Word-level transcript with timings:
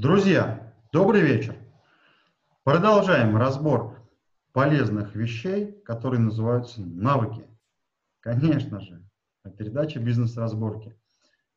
Друзья, 0.00 0.72
добрый 0.92 1.22
вечер. 1.22 1.56
Продолжаем 2.62 3.36
разбор 3.36 3.98
полезных 4.52 5.16
вещей, 5.16 5.72
которые 5.84 6.20
называются 6.20 6.80
навыки. 6.82 7.44
Конечно 8.20 8.78
же, 8.78 9.02
передача 9.58 9.98
«Бизнес-разборки». 9.98 10.96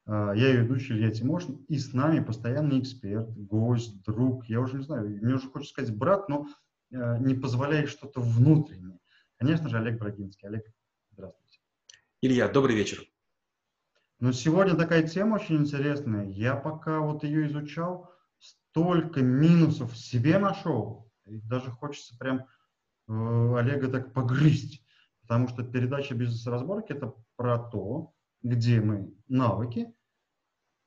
А, 0.08 0.32
я 0.32 0.48
ее 0.48 0.62
ведущий 0.64 0.94
Илья 0.94 1.12
Тимошин, 1.12 1.64
и 1.68 1.78
с 1.78 1.94
нами 1.94 2.20
постоянный 2.20 2.80
эксперт, 2.80 3.30
гость, 3.30 4.02
друг, 4.06 4.46
я 4.48 4.60
уже 4.60 4.78
не 4.78 4.84
знаю, 4.86 5.08
мне 5.08 5.36
уже 5.36 5.48
хочется 5.48 5.74
сказать 5.74 5.96
брат, 5.96 6.28
но 6.28 6.48
э, 6.90 7.20
не 7.20 7.36
позволяет 7.36 7.90
что-то 7.90 8.22
внутреннее. 8.22 8.98
Конечно 9.38 9.70
же, 9.70 9.78
Олег 9.78 10.00
Брагинский. 10.00 10.48
Олег, 10.48 10.66
здравствуйте. 11.12 11.60
Илья, 12.24 12.48
добрый 12.48 12.76
вечер. 12.76 13.04
Но 14.20 14.32
сегодня 14.32 14.74
такая 14.74 15.08
тема 15.08 15.36
очень 15.36 15.58
интересная. 15.58 16.28
Я 16.28 16.56
пока 16.56 17.02
вот 17.02 17.24
ее 17.24 17.46
изучал, 17.46 18.11
столько 18.72 19.22
минусов 19.22 19.94
в 19.94 19.98
себе 19.98 20.40
нашел, 20.40 21.12
и 21.26 21.40
даже 21.42 21.70
хочется 21.72 22.18
прям 22.18 22.48
э, 23.08 23.56
Олега 23.58 23.90
так 23.90 24.14
погрызть, 24.14 24.84
потому 25.22 25.50
что 25.50 25.64
передача 25.64 26.16
бизнес-разборки– 26.16 26.92
это 26.94 27.14
про 27.36 27.60
то, 27.60 28.14
где 28.42 28.80
мы 28.80 29.14
навыки 29.28 29.94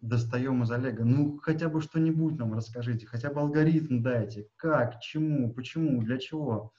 достаем 0.00 0.62
из 0.62 0.70
Олега. 0.70 1.04
Ну, 1.04 1.38
хотя 1.38 1.68
бы 1.68 1.82
что-нибудь 1.82 2.36
нам 2.36 2.54
расскажите, 2.54 3.06
хотя 3.06 3.30
бы 3.30 3.40
алгоритм 3.40 4.02
дайте, 4.02 4.48
как, 4.56 5.00
чему, 5.00 5.52
почему, 5.52 6.02
для 6.02 6.18
чего. 6.18 6.72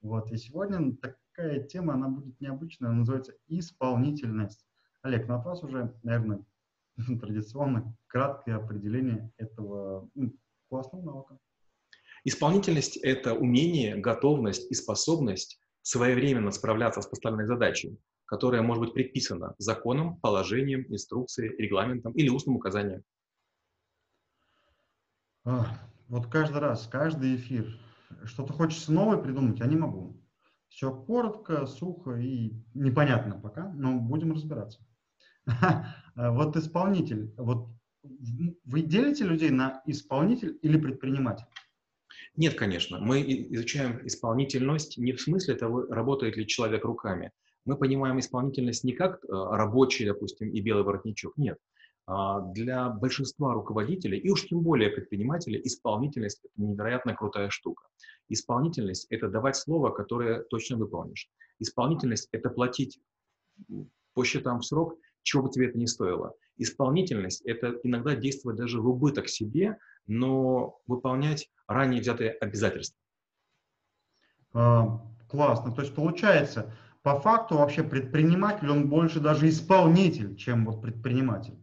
Вот, 0.00 0.30
и 0.30 0.36
сегодня 0.36 0.96
такая 0.96 1.60
тема, 1.64 1.94
она 1.94 2.08
будет 2.08 2.40
необычная, 2.40 2.90
она 2.90 2.98
называется 3.00 3.34
исполнительность. 3.48 4.64
Олег, 5.02 5.26
ну 5.26 5.34
от 5.34 5.44
вас 5.44 5.62
уже, 5.64 5.92
наверное, 6.04 6.44
традиционно 7.20 7.96
краткое 8.06 8.56
определение 8.56 9.32
этого 9.38 10.08
классного 10.72 11.04
навыка. 11.04 11.38
Исполнительность– 12.24 12.96
это 13.02 13.34
умение, 13.34 13.96
готовность 13.96 14.70
и 14.70 14.74
способность 14.74 15.60
своевременно 15.82 16.50
справляться 16.50 17.02
с 17.02 17.06
поставленной 17.06 17.46
задачей, 17.46 17.98
которая 18.24 18.62
может 18.62 18.84
быть 18.84 18.94
предписана 18.94 19.54
законом, 19.58 20.18
положением, 20.20 20.86
инструкцией, 20.88 21.54
регламентом 21.58 22.12
или 22.12 22.30
устным 22.30 22.56
указанием. 22.56 23.02
А, 25.44 25.66
вот 26.08 26.28
каждый 26.28 26.60
раз, 26.60 26.86
каждый 26.86 27.36
эфир, 27.36 27.78
что-то 28.24 28.54
хочется 28.54 28.92
новое 28.92 29.18
придумать, 29.18 29.58
я 29.58 29.66
не 29.66 29.76
могу. 29.76 30.18
Все 30.68 30.90
коротко, 30.90 31.66
сухо 31.66 32.12
и 32.12 32.54
непонятно 32.72 33.38
пока, 33.38 33.68
но 33.74 33.98
будем 33.98 34.32
разбираться. 34.32 34.80
Вот 36.14 36.56
исполнитель, 36.56 37.34
вот 37.36 37.70
вы 38.02 38.82
делите 38.82 39.24
людей 39.24 39.50
на 39.50 39.82
исполнитель 39.86 40.58
или 40.62 40.78
предприниматель? 40.78 41.46
Нет, 42.36 42.54
конечно. 42.54 42.98
Мы 42.98 43.22
изучаем 43.52 44.04
исполнительность 44.06 44.98
не 44.98 45.12
в 45.12 45.20
смысле 45.20 45.54
того, 45.54 45.82
работает 45.86 46.36
ли 46.36 46.46
человек 46.46 46.84
руками. 46.84 47.30
Мы 47.64 47.76
понимаем 47.76 48.18
исполнительность 48.18 48.84
не 48.84 48.92
как 48.92 49.24
э, 49.24 49.28
рабочий, 49.30 50.06
допустим, 50.06 50.50
и 50.50 50.60
белый 50.60 50.82
воротничок. 50.82 51.36
Нет. 51.36 51.58
А 52.06 52.40
для 52.40 52.88
большинства 52.88 53.54
руководителей, 53.54 54.18
и 54.18 54.30
уж 54.30 54.48
тем 54.48 54.62
более 54.62 54.90
предпринимателей, 54.90 55.60
исполнительность– 55.62 56.40
это 56.44 56.52
невероятно 56.56 57.14
крутая 57.14 57.50
штука. 57.50 57.84
Исполнительность– 58.28 59.06
это 59.10 59.28
давать 59.28 59.56
слово, 59.56 59.90
которое 59.90 60.42
точно 60.42 60.76
выполнишь. 60.76 61.30
Исполнительность– 61.60 62.28
это 62.32 62.50
платить 62.50 62.98
по 64.14 64.24
счетам 64.24 64.60
в 64.60 64.66
срок– 64.66 64.98
чего 65.22 65.42
бы 65.42 65.50
тебе 65.50 65.68
это 65.68 65.78
ни 65.78 65.86
стоило. 65.86 66.34
Исполнительность– 66.62 67.42
это 67.44 67.78
иногда 67.82 68.14
действовать 68.14 68.58
даже 68.58 68.80
в 68.80 68.88
убыток 68.88 69.28
себе, 69.28 69.78
но 70.06 70.78
выполнять 70.86 71.48
ранее 71.66 72.00
взятые 72.00 72.30
обязательства. 72.30 72.98
А, 74.52 75.00
классно. 75.28 75.74
То 75.74 75.82
есть 75.82 75.94
получается, 75.94 76.74
по 77.02 77.18
факту 77.18 77.56
вообще 77.56 77.82
предприниматель, 77.82 78.70
он 78.70 78.88
больше 78.88 79.20
даже 79.20 79.48
исполнитель, 79.48 80.36
чем 80.36 80.66
вот 80.66 80.80
предприниматель. 80.82 81.58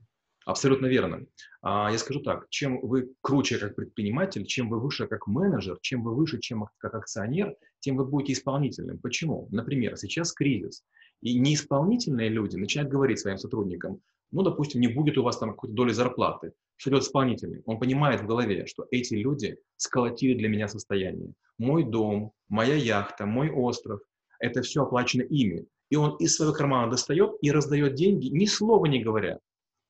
Абсолютно 0.46 0.88
верно. 0.88 1.26
А, 1.62 1.92
я 1.92 1.98
скажу 1.98 2.22
так, 2.22 2.50
чем 2.50 2.82
вы 2.82 3.14
круче 3.22 3.58
как 3.60 3.76
предприниматель, 3.76 4.46
чем 4.46 4.70
вы 4.70 4.80
выше 4.80 5.08
как 5.08 5.28
менеджер, 5.28 5.78
чем 5.82 6.04
вы 6.04 6.16
выше, 6.16 6.40
чем 6.40 6.66
как 6.78 6.96
акционер, 6.96 7.56
тем 7.80 7.96
вы 7.96 8.06
будете 8.06 8.34
исполнительным. 8.34 8.98
Почему? 8.98 9.48
Например, 9.52 9.96
сейчас 9.96 10.34
кризис. 10.34 10.84
И 11.22 11.38
неисполнительные 11.38 12.30
люди 12.30 12.56
начинают 12.56 12.92
говорить 12.92 13.20
своим 13.20 13.38
сотрудникам, 13.38 14.02
ну, 14.32 14.44
допустим, 14.44 14.82
не 14.82 14.88
будет 14.88 15.18
у 15.18 15.24
вас 15.24 15.38
там 15.38 15.52
какой-то 15.52 15.76
доли 15.76 15.92
зарплаты. 15.92 16.54
Что 16.76 16.92
делает 16.92 17.06
исполнительный? 17.06 17.62
Он 17.66 17.80
понимает 17.80 18.22
в 18.22 18.28
голове, 18.28 18.66
что 18.68 18.86
эти 18.92 19.16
люди 19.16 19.58
сколотили 19.78 20.38
для 20.38 20.50
меня 20.50 20.68
состояние. 20.68 21.34
Мой 21.58 21.84
дом, 21.84 22.32
моя 22.48 22.76
яхта, 22.76 23.26
мой 23.26 23.50
остров– 23.50 24.02
это 24.40 24.62
все 24.62 24.84
оплачено 24.84 25.24
ими. 25.24 25.66
И 25.90 25.96
он 25.96 26.16
из 26.18 26.36
своего 26.36 26.54
кармана 26.54 26.92
достает 26.92 27.32
и 27.42 27.52
раздает 27.52 27.96
деньги, 27.96 28.28
ни 28.28 28.46
слова 28.46 28.86
не 28.86 29.04
говоря, 29.04 29.40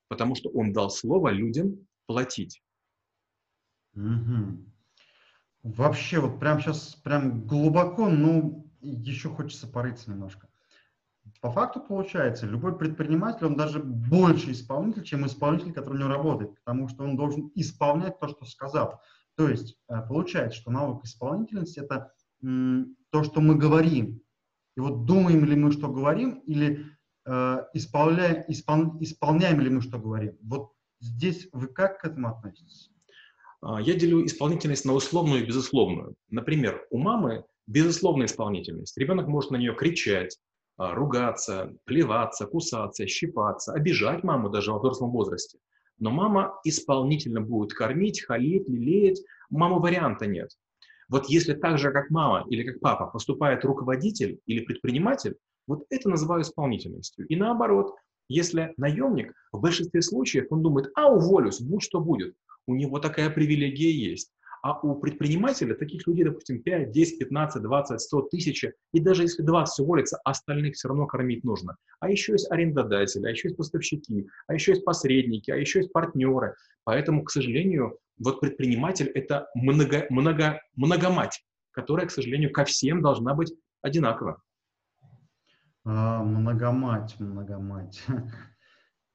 потому 0.07 0.35
что 0.35 0.49
он 0.49 0.71
дал 0.71 0.89
слово 0.89 1.29
людям 1.29 1.85
платить. 2.07 2.61
Угу. 3.95 4.65
Вообще, 5.63 6.19
вот 6.21 6.39
прям 6.39 6.61
сейчас 6.61 6.95
прям 6.95 7.45
глубоко, 7.45 8.07
ну, 8.07 8.65
еще 8.81 9.29
хочется 9.29 9.67
порыться 9.67 10.09
немножко 10.09 10.49
по 11.41 11.51
факту 11.51 11.81
получается, 11.81 12.45
любой 12.45 12.77
предприниматель, 12.77 13.45
он 13.45 13.55
даже 13.55 13.79
больше 13.79 14.51
исполнитель, 14.51 15.03
чем 15.03 15.25
исполнитель, 15.25 15.73
который 15.73 15.95
у 15.95 15.99
него 15.99 16.09
работает, 16.09 16.55
потому 16.55 16.87
что 16.87 17.03
он 17.03 17.15
должен 17.15 17.51
исполнять 17.55 18.19
то, 18.19 18.27
что 18.27 18.45
сказал. 18.45 19.01
То 19.35 19.47
есть 19.47 19.77
э, 19.87 20.01
получается, 20.07 20.59
что 20.59 20.71
навык 20.71 21.03
исполнительности– 21.05 21.79
это 21.81 22.11
то, 22.41 23.23
что 23.23 23.41
мы 23.41 23.55
говорим. 23.55 24.21
И 24.77 24.79
вот 24.79 25.05
думаем 25.05 25.43
ли 25.45 25.55
мы, 25.55 25.71
что 25.71 25.89
говорим, 25.89 26.39
или 26.45 26.85
э, 27.25 27.65
исполняем, 27.73 28.45
испол, 28.47 28.97
исполняем 29.01 29.59
ли 29.59 29.69
мы, 29.69 29.81
что 29.81 29.99
говорим. 29.99 30.37
Вот 30.41 30.71
здесь 30.99 31.49
вы 31.51 31.67
как 31.67 31.99
к 31.99 32.05
этому 32.05 32.29
относитесь? 32.29 32.91
А, 33.61 33.81
я 33.81 33.93
делю 33.93 34.25
исполнительность 34.25 34.85
на 34.85 34.93
условную 34.93 35.43
и 35.43 35.45
безусловную. 35.45 36.15
Например, 36.29 36.85
у 36.91 36.97
мамы 36.97 37.43
безусловная 37.67 38.27
исполнительность. 38.27 38.97
Ребенок 38.97 39.27
может 39.27 39.51
на 39.51 39.57
нее 39.57 39.75
кричать, 39.75 40.37
ругаться, 40.79 41.75
плеваться, 41.85 42.45
кусаться, 42.45 43.05
щипаться, 43.05 43.73
обижать 43.73 44.23
маму 44.23 44.49
даже 44.49 44.71
во 44.71 44.79
взрослом 44.79 45.11
возрасте. 45.11 45.59
Но 45.99 46.09
мама 46.09 46.59
исполнительно 46.63 47.41
будет 47.41 47.73
кормить, 47.73 48.21
халить, 48.21 48.69
лелеять. 48.69 49.21
Мамы 49.49 49.79
варианта 49.81 50.25
нет. 50.25 50.49
Вот 51.09 51.25
если 51.27 51.53
так 51.53 51.77
же, 51.77 51.91
как 51.91 52.09
мама 52.09 52.45
или 52.49 52.63
как 52.63 52.79
папа 52.79 53.07
поступает 53.07 53.65
руководитель 53.65 54.39
или 54.45 54.63
предприниматель, 54.63 55.35
вот 55.67 55.83
это 55.89 56.09
называю 56.09 56.43
исполнительностью. 56.43 57.27
И 57.27 57.35
наоборот, 57.35 57.93
если 58.29 58.73
наемник, 58.77 59.33
в 59.51 59.59
большинстве 59.59 60.01
случаев 60.01 60.47
он 60.49 60.61
думает, 60.61 60.89
а 60.95 61.11
уволюсь, 61.11 61.59
будь 61.59 61.83
что 61.83 61.99
будет, 61.99 62.35
у 62.67 62.75
него 62.75 62.99
такая 62.99 63.29
привилегия 63.29 63.91
есть. 63.91 64.31
А 64.61 64.79
у 64.79 64.99
предпринимателя 64.99 65.73
таких 65.73 66.05
людей, 66.07 66.25
допустим, 66.25 66.61
5, 66.61 66.91
10, 66.91 67.19
15, 67.19 67.61
20, 67.61 68.01
100, 68.01 68.21
тысяч, 68.23 68.65
и 68.93 68.99
даже 68.99 69.23
если 69.23 69.41
20 69.41 69.79
уволится, 69.79 70.19
остальных 70.23 70.75
все 70.75 70.89
равно 70.89 71.07
кормить 71.07 71.43
нужно. 71.43 71.77
А 71.99 72.09
еще 72.09 72.33
есть 72.33 72.51
арендодатели, 72.51 73.25
а 73.25 73.29
еще 73.29 73.47
есть 73.49 73.57
поставщики, 73.57 74.27
а 74.47 74.53
еще 74.53 74.71
есть 74.71 74.83
посредники, 74.83 75.51
а 75.51 75.55
еще 75.55 75.79
есть 75.79 75.93
партнеры. 75.93 76.55
Поэтому, 76.83 77.23
к 77.23 77.31
сожалению, 77.31 77.97
вот 78.17 78.41
предприниматель– 78.41 79.07
это 79.15 79.47
много, 79.55 80.05
много, 80.09 80.61
многомать, 80.75 81.41
которая, 81.71 82.07
к 82.07 82.11
сожалению, 82.11 82.51
ко 82.51 82.65
всем 82.65 83.01
должна 83.01 83.33
быть 83.33 83.53
одинакова. 83.81 84.41
А, 85.85 86.23
многомать, 86.23 87.15
многомать. 87.19 88.03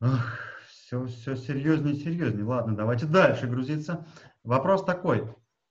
все, 1.07 1.35
все 1.35 1.37
серьезнее 1.37 1.95
и 1.95 2.01
серьезнее. 2.01 2.45
Ладно, 2.45 2.77
давайте 2.77 3.07
дальше 3.07 3.47
грузиться. 3.47 4.07
Вопрос 4.43 4.85
такой. 4.85 5.25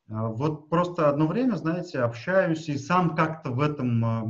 А, 0.09 0.27
вот 0.27 0.69
просто 0.69 1.09
одно 1.09 1.27
время, 1.27 1.55
знаете, 1.55 1.99
общаюсь 1.99 2.67
и 2.69 2.77
сам 2.77 3.15
как-то 3.15 3.51
в 3.51 3.59
этом 3.59 4.05
а, 4.05 4.21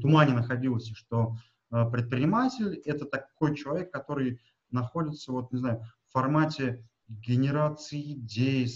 тумане 0.00 0.34
находился, 0.34 0.94
что 0.94 1.36
а, 1.70 1.88
предприниматель– 1.88 2.74
это 2.84 3.04
такой 3.04 3.56
человек, 3.56 3.90
который 3.90 4.40
находится, 4.70 5.32
вот, 5.32 5.52
не 5.52 5.58
знаю, 5.58 5.84
в 6.08 6.12
формате 6.12 6.86
генерации 7.08 8.12
идей, 8.12 8.68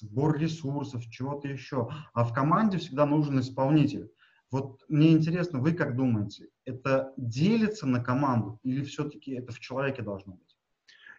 сбор 0.00 0.38
ресурсов, 0.38 1.08
чего-то 1.08 1.48
еще. 1.48 1.88
А 2.12 2.24
в 2.24 2.32
команде 2.32 2.78
всегда 2.78 3.06
нужен 3.06 3.40
исполнитель. 3.40 4.10
Вот 4.50 4.84
мне 4.88 5.12
интересно, 5.12 5.58
вы 5.58 5.72
как 5.72 5.96
думаете, 5.96 6.48
это 6.64 7.12
делится 7.16 7.86
на 7.86 8.02
команду 8.02 8.60
или 8.62 8.84
все-таки 8.84 9.32
это 9.32 9.52
в 9.52 9.58
человеке 9.58 10.02
должно 10.02 10.34
быть? 10.34 10.53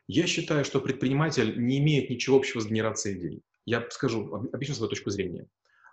Я 0.07 0.27
считаю, 0.27 0.63
что 0.63 0.81
предприниматель 0.81 1.59
не 1.59 1.79
имеет 1.79 2.09
ничего 2.09 2.37
общего 2.37 2.59
с 2.59 2.67
генерацией 2.67 3.17
идей. 3.17 3.41
Я 3.65 3.87
скажу, 3.89 4.49
объясню 4.53 4.75
свою 4.75 4.89
точку 4.89 5.09
зрения. 5.09 5.47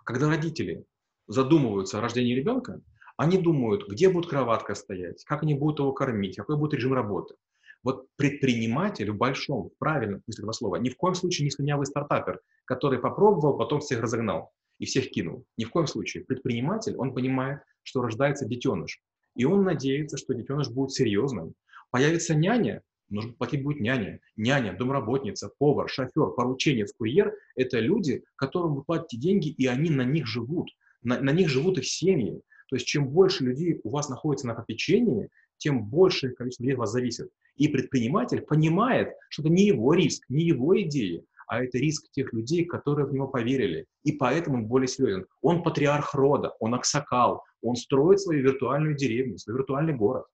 Когда 0.05 0.29
родители 0.29 0.85
задумываются 1.27 1.97
о 1.97 2.01
рождении 2.01 2.35
ребенка, 2.35 2.81
они 3.17 3.37
думают, 3.37 3.87
где 3.87 4.09
будет 4.09 4.29
кроватка 4.29 4.75
стоять, 4.75 5.23
как 5.25 5.43
они 5.43 5.55
будут 5.55 5.79
его 5.79 5.93
кормить, 5.93 6.35
какой 6.35 6.57
будет 6.57 6.73
режим 6.73 6.93
работы. 6.93 7.35
Вот 7.83 8.07
предприниматель 8.15 9.11
в 9.11 9.17
большом, 9.17 9.69
в 9.69 9.77
правильном 9.77 10.21
смысле 10.23 10.43
этого 10.43 10.51
слова, 10.53 10.75
ни 10.77 10.89
в 10.89 10.95
коем 10.95 11.15
случае 11.15 11.45
не 11.45 11.51
слюнявый 11.51 11.85
стартапер, 11.85 12.39
который 12.65 12.99
попробовал, 12.99 13.57
потом 13.57 13.81
всех 13.81 14.01
разогнал 14.01 14.51
и 14.79 14.85
всех 14.85 15.09
кинул. 15.09 15.45
Ни 15.57 15.65
в 15.65 15.69
коем 15.69 15.87
случае. 15.87 16.23
Предприниматель, 16.23 16.95
он 16.95 17.13
понимает, 17.13 17.61
что 17.83 18.01
рождается 18.01 18.45
детеныш. 18.45 19.01
И 19.35 19.45
он 19.45 19.63
надеется, 19.63 20.17
что 20.17 20.33
детеныш 20.33 20.69
будет 20.69 20.91
серьезным. 20.91 21.55
Появится 21.91 22.35
няня, 22.35 22.81
нужно 23.13 23.33
платить 23.33 23.63
будет 23.63 23.79
няня. 23.79 24.19
Няня, 24.35 24.75
домработница, 24.77 25.49
повар, 25.57 25.89
шофер, 25.89 26.31
порученец, 26.35 26.93
курьер– 26.93 27.33
это 27.55 27.79
люди, 27.79 28.23
которым 28.35 28.75
вы 28.75 28.83
платите 28.83 29.17
деньги, 29.17 29.49
и 29.49 29.67
они 29.67 29.89
на 29.89 30.03
них 30.03 30.27
живут. 30.27 30.69
На, 31.01 31.19
на 31.19 31.31
них 31.31 31.49
живут 31.49 31.77
их 31.77 31.85
семьи. 31.85 32.41
То 32.69 32.75
есть 32.75 32.87
чем 32.87 33.07
больше 33.07 33.43
людей 33.43 33.79
у 33.83 33.89
вас 33.89 34.09
находится 34.09 34.47
на 34.47 34.55
попечении, 34.55 35.29
тем 35.57 35.85
большее 35.85 36.33
количество 36.33 36.63
людей 36.63 36.73
от 36.73 36.79
вас 36.79 36.91
зависит. 36.91 37.29
И 37.55 37.67
предприниматель 37.67 38.41
понимает, 38.41 39.09
что 39.29 39.43
это 39.43 39.51
не 39.51 39.67
его 39.67 39.93
риск, 39.93 40.23
не 40.27 40.45
его 40.45 40.79
идеи, 40.81 41.23
а 41.47 41.63
это 41.63 41.77
риск 41.77 42.09
тех 42.11 42.33
людей, 42.33 42.65
которые 42.65 43.05
в 43.05 43.13
него 43.13 43.27
поверили. 43.27 43.85
И 44.03 44.13
поэтому 44.13 44.57
он 44.57 44.65
более 44.65 44.87
серьезен. 44.87 45.25
Он 45.41 45.61
патриарх 45.61 46.15
рода, 46.15 46.53
он 46.59 46.73
аксакал, 46.73 47.43
он 47.61 47.75
строит 47.75 48.19
свою 48.21 48.43
виртуальную 48.43 48.95
деревню, 48.95 49.37
свой 49.37 49.57
виртуальный 49.57 49.93
город. 49.93 50.25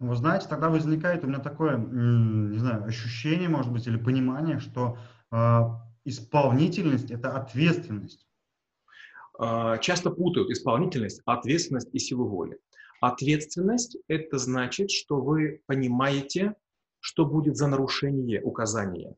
Вы 0.00 0.16
знаете, 0.16 0.46
тогда 0.48 0.70
возникает 0.70 1.24
у 1.24 1.26
меня 1.26 1.40
такое, 1.40 1.76
не 1.76 2.58
знаю, 2.58 2.84
ощущение, 2.84 3.50
может 3.50 3.70
быть, 3.70 3.86
или 3.86 3.98
понимание, 3.98 4.58
что 4.58 4.96
э, 5.30 5.60
исполнительность– 6.06 7.10
это 7.12 7.36
ответственность. 7.36 8.26
А, 9.38 9.78
часто 9.78 10.10
путают 10.10 10.50
исполнительность, 10.50 11.20
ответственность 11.26 11.90
и 11.92 11.98
силу 11.98 12.26
воли. 12.26 12.58
Ответственность– 13.00 13.98
это 14.08 14.38
значит, 14.38 14.90
что 14.90 15.20
вы 15.20 15.62
понимаете, 15.66 16.54
что 17.00 17.24
будет 17.24 17.56
за 17.56 17.66
нарушение 17.66 18.42
указания. 18.42 19.14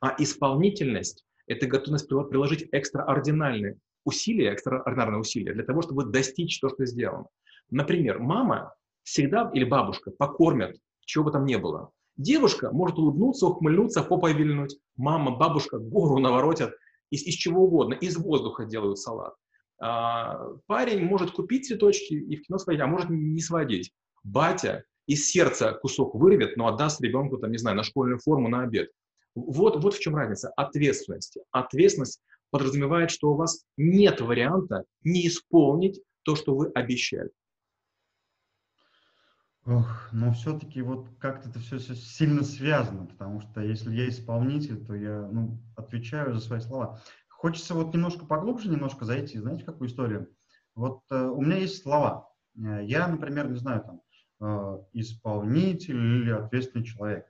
А 0.00 0.14
исполнительность– 0.18 1.24
это 1.46 1.66
готовность 1.66 2.08
приложить 2.08 2.68
экстраординарные 2.72 3.78
усилия, 4.04 4.50
экстраординарные 4.50 5.20
усилия 5.20 5.54
для 5.54 5.64
того, 5.64 5.82
чтобы 5.82 6.04
достичь 6.04 6.60
то, 6.60 6.68
что 6.68 6.84
сделано. 6.86 7.26
Например, 7.70 8.20
мама 8.20 8.75
всегда 9.06 9.50
или 9.54 9.64
бабушка 9.64 10.10
покормят, 10.10 10.76
чего 11.04 11.24
бы 11.24 11.30
там 11.30 11.46
ни 11.46 11.56
было. 11.56 11.92
Девушка 12.16 12.72
может 12.72 12.98
улыбнуться, 12.98 13.46
ухмыльнуться, 13.46 14.02
попой 14.02 14.34
вильнуть. 14.34 14.76
Мама, 14.96 15.36
бабушка 15.36 15.78
гору 15.78 16.18
наворотят 16.18 16.74
из, 17.10 17.22
из 17.22 17.34
чего 17.34 17.64
угодно, 17.64 17.94
из 17.94 18.16
воздуха 18.16 18.64
делают 18.64 18.98
салат. 18.98 19.34
А, 19.78 20.38
парень 20.66 21.04
может 21.04 21.30
купить 21.30 21.66
цветочки 21.66 22.14
и 22.14 22.36
в 22.36 22.42
кино 22.42 22.58
сводить, 22.58 22.82
а 22.82 22.86
может 22.86 23.08
не 23.08 23.40
сводить. 23.40 23.92
Батя 24.24 24.84
из 25.06 25.30
сердца 25.30 25.72
кусок 25.72 26.14
вырвет, 26.14 26.56
но 26.56 26.66
отдаст 26.66 27.00
ребенку, 27.00 27.38
там, 27.38 27.52
не 27.52 27.58
знаю, 27.58 27.76
на 27.76 27.84
школьную 27.84 28.18
форму 28.18 28.48
на 28.48 28.62
обед. 28.62 28.90
Вот, 29.36 29.80
вот 29.80 29.94
в 29.94 30.00
чем 30.00 30.16
разница 30.16 30.52
ответственности. 30.56 31.42
Ответственность 31.52 32.20
подразумевает, 32.50 33.12
что 33.12 33.30
у 33.30 33.36
вас 33.36 33.64
нет 33.76 34.20
варианта 34.20 34.84
не 35.04 35.28
исполнить 35.28 36.00
то, 36.24 36.34
что 36.34 36.56
вы 36.56 36.72
обещали. 36.74 37.30
Ох, 39.66 40.08
но 40.12 40.32
все-таки 40.32 40.80
вот 40.80 41.08
как-то 41.18 41.48
это 41.48 41.58
все, 41.58 41.78
все 41.78 41.96
сильно 41.96 42.44
связано, 42.44 43.06
потому 43.06 43.40
что 43.40 43.60
если 43.60 43.92
я 43.92 44.08
исполнитель, 44.08 44.84
то 44.86 44.94
я 44.94 45.28
ну, 45.32 45.58
отвечаю 45.74 46.34
за 46.34 46.40
свои 46.40 46.60
слова. 46.60 47.00
Хочется 47.28 47.74
вот 47.74 47.92
немножко 47.92 48.26
поглубже, 48.26 48.70
немножко 48.70 49.04
зайти. 49.04 49.40
Знаете, 49.40 49.64
какую 49.64 49.88
историю? 49.88 50.30
Вот 50.76 51.00
э, 51.10 51.20
у 51.20 51.40
меня 51.42 51.56
есть 51.56 51.82
слова. 51.82 52.28
Э, 52.56 52.84
я, 52.84 53.08
например, 53.08 53.48
не 53.50 53.56
знаю, 53.56 53.82
там, 53.82 54.00
э, 54.40 54.84
исполнитель 54.92 55.96
или 55.96 56.30
ответственный 56.30 56.84
человек. 56.84 57.26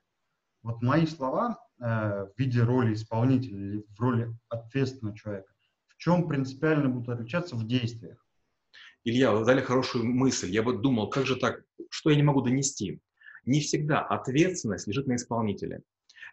Вот 0.62 0.82
мои 0.82 1.06
слова 1.06 1.58
э, 1.80 1.84
в 1.84 2.32
виде 2.36 2.62
роли 2.62 2.92
исполнителя 2.92 3.56
или 3.56 3.84
в 3.88 3.98
роли 3.98 4.36
ответственного 4.50 5.16
человека, 5.16 5.54
в 5.86 5.96
чем 5.96 6.28
принципиально 6.28 6.90
будут 6.90 7.08
отличаться 7.08 7.56
в 7.56 7.66
действиях? 7.66 8.25
Илья, 9.08 9.30
вы 9.30 9.44
дали 9.44 9.60
хорошую 9.60 10.04
мысль. 10.04 10.50
Я 10.50 10.64
вот 10.64 10.82
думал, 10.82 11.08
как 11.08 11.26
же 11.26 11.36
так, 11.36 11.62
что 11.90 12.10
я 12.10 12.16
не 12.16 12.24
могу 12.24 12.40
донести? 12.40 12.98
Не 13.44 13.60
всегда 13.60 14.00
ответственность 14.00 14.88
лежит 14.88 15.06
на 15.06 15.14
исполнителе. 15.14 15.82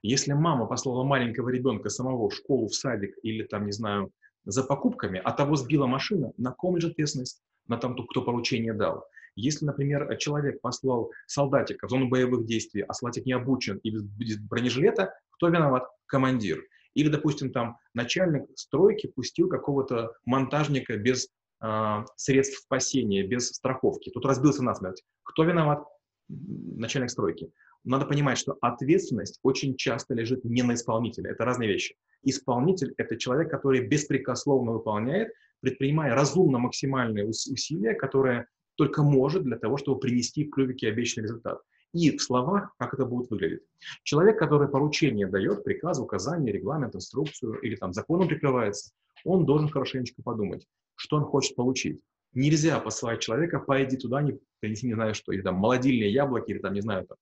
Если 0.01 0.33
мама 0.33 0.65
послала 0.65 1.03
маленького 1.03 1.49
ребенка 1.49 1.89
самого 1.89 2.31
в 2.31 2.33
школу, 2.33 2.67
в 2.67 2.73
садик 2.73 3.15
или 3.21 3.43
там, 3.43 3.67
не 3.67 3.71
знаю, 3.71 4.11
за 4.45 4.63
покупками, 4.63 5.21
а 5.23 5.33
того 5.33 5.55
сбила 5.55 5.85
машина, 5.85 6.33
на 6.37 6.51
ком 6.51 6.75
лежит 6.75 6.93
ответственность? 6.93 7.43
На 7.67 7.77
том, 7.77 7.95
кто 8.07 8.23
поручение 8.23 8.73
дал. 8.73 9.05
Если, 9.35 9.65
например, 9.65 10.17
человек 10.17 10.59
послал 10.59 11.11
солдатика 11.27 11.85
в 11.85 11.91
зону 11.91 12.09
боевых 12.09 12.47
действий, 12.47 12.81
а 12.81 12.93
солдатик 12.93 13.27
не 13.27 13.33
обучен 13.33 13.77
и 13.83 13.91
без 13.91 14.39
бронежилета, 14.39 15.13
кто 15.29 15.49
виноват? 15.49 15.83
Командир. 16.07 16.63
Или, 16.95 17.09
допустим, 17.09 17.51
там 17.51 17.77
начальник 17.93 18.45
стройки 18.55 19.05
пустил 19.05 19.47
какого-то 19.47 20.13
монтажника 20.25 20.97
без 20.97 21.29
э, 21.63 22.05
средств 22.15 22.59
спасения, 22.59 23.23
без 23.23 23.49
страховки. 23.49 24.11
Тут 24.11 24.25
разбился 24.25 24.63
насмерть. 24.63 25.03
Кто 25.23 25.43
виноват? 25.43 25.83
Начальник 26.27 27.09
стройки 27.09 27.51
надо 27.83 28.05
понимать, 28.05 28.37
что 28.37 28.57
ответственность 28.61 29.39
очень 29.43 29.75
часто 29.75 30.13
лежит 30.13 30.43
не 30.45 30.63
на 30.63 30.73
исполнителе. 30.73 31.31
Это 31.31 31.45
разные 31.45 31.69
вещи. 31.69 31.95
Исполнитель– 32.23 32.93
это 32.97 33.17
человек, 33.17 33.51
который 33.51 33.85
беспрекословно 33.85 34.71
выполняет, 34.71 35.33
предпринимая 35.59 36.15
разумно 36.15 36.59
максимальные 36.59 37.27
усилия, 37.27 37.93
которые 37.93 38.47
только 38.75 39.03
может 39.03 39.43
для 39.43 39.57
того, 39.57 39.77
чтобы 39.77 39.99
принести 39.99 40.45
клювике 40.45 40.87
обещанный 40.87 41.25
результат. 41.25 41.61
И 41.93 42.17
в 42.17 42.21
словах, 42.23 42.73
как 42.79 42.93
это 42.93 43.05
будет 43.05 43.29
выглядеть. 43.29 43.61
Человек, 44.03 44.39
который 44.39 44.67
поручение 44.67 45.27
дает, 45.27 45.63
приказ, 45.63 45.99
указание, 45.99 46.51
регламент, 46.51 46.95
инструкцию 46.95 47.59
или 47.59 47.75
там 47.75 47.93
законом 47.93 48.27
прикрывается, 48.27 48.91
он 49.25 49.45
должен 49.45 49.69
хорошенечко 49.69 50.23
подумать, 50.23 50.65
что 51.03 51.17
он 51.17 51.25
хочет 51.25 51.57
получить. 51.57 51.99
Нельзя 52.33 52.79
посылать 52.79 53.19
человека, 53.19 53.59
пойди 53.59 53.97
туда, 53.97 54.21
не 54.21 54.39
принеси 54.61 54.87
не 54.87 54.93
знаю 54.93 55.13
что, 55.13 55.33
или 55.33 55.41
там 55.41 55.55
молодильные 55.55 56.09
яблоки, 56.09 56.51
или 56.51 56.59
там, 56.59 56.73
не 56.73 56.79
знаю, 56.79 57.05
там, 57.05 57.17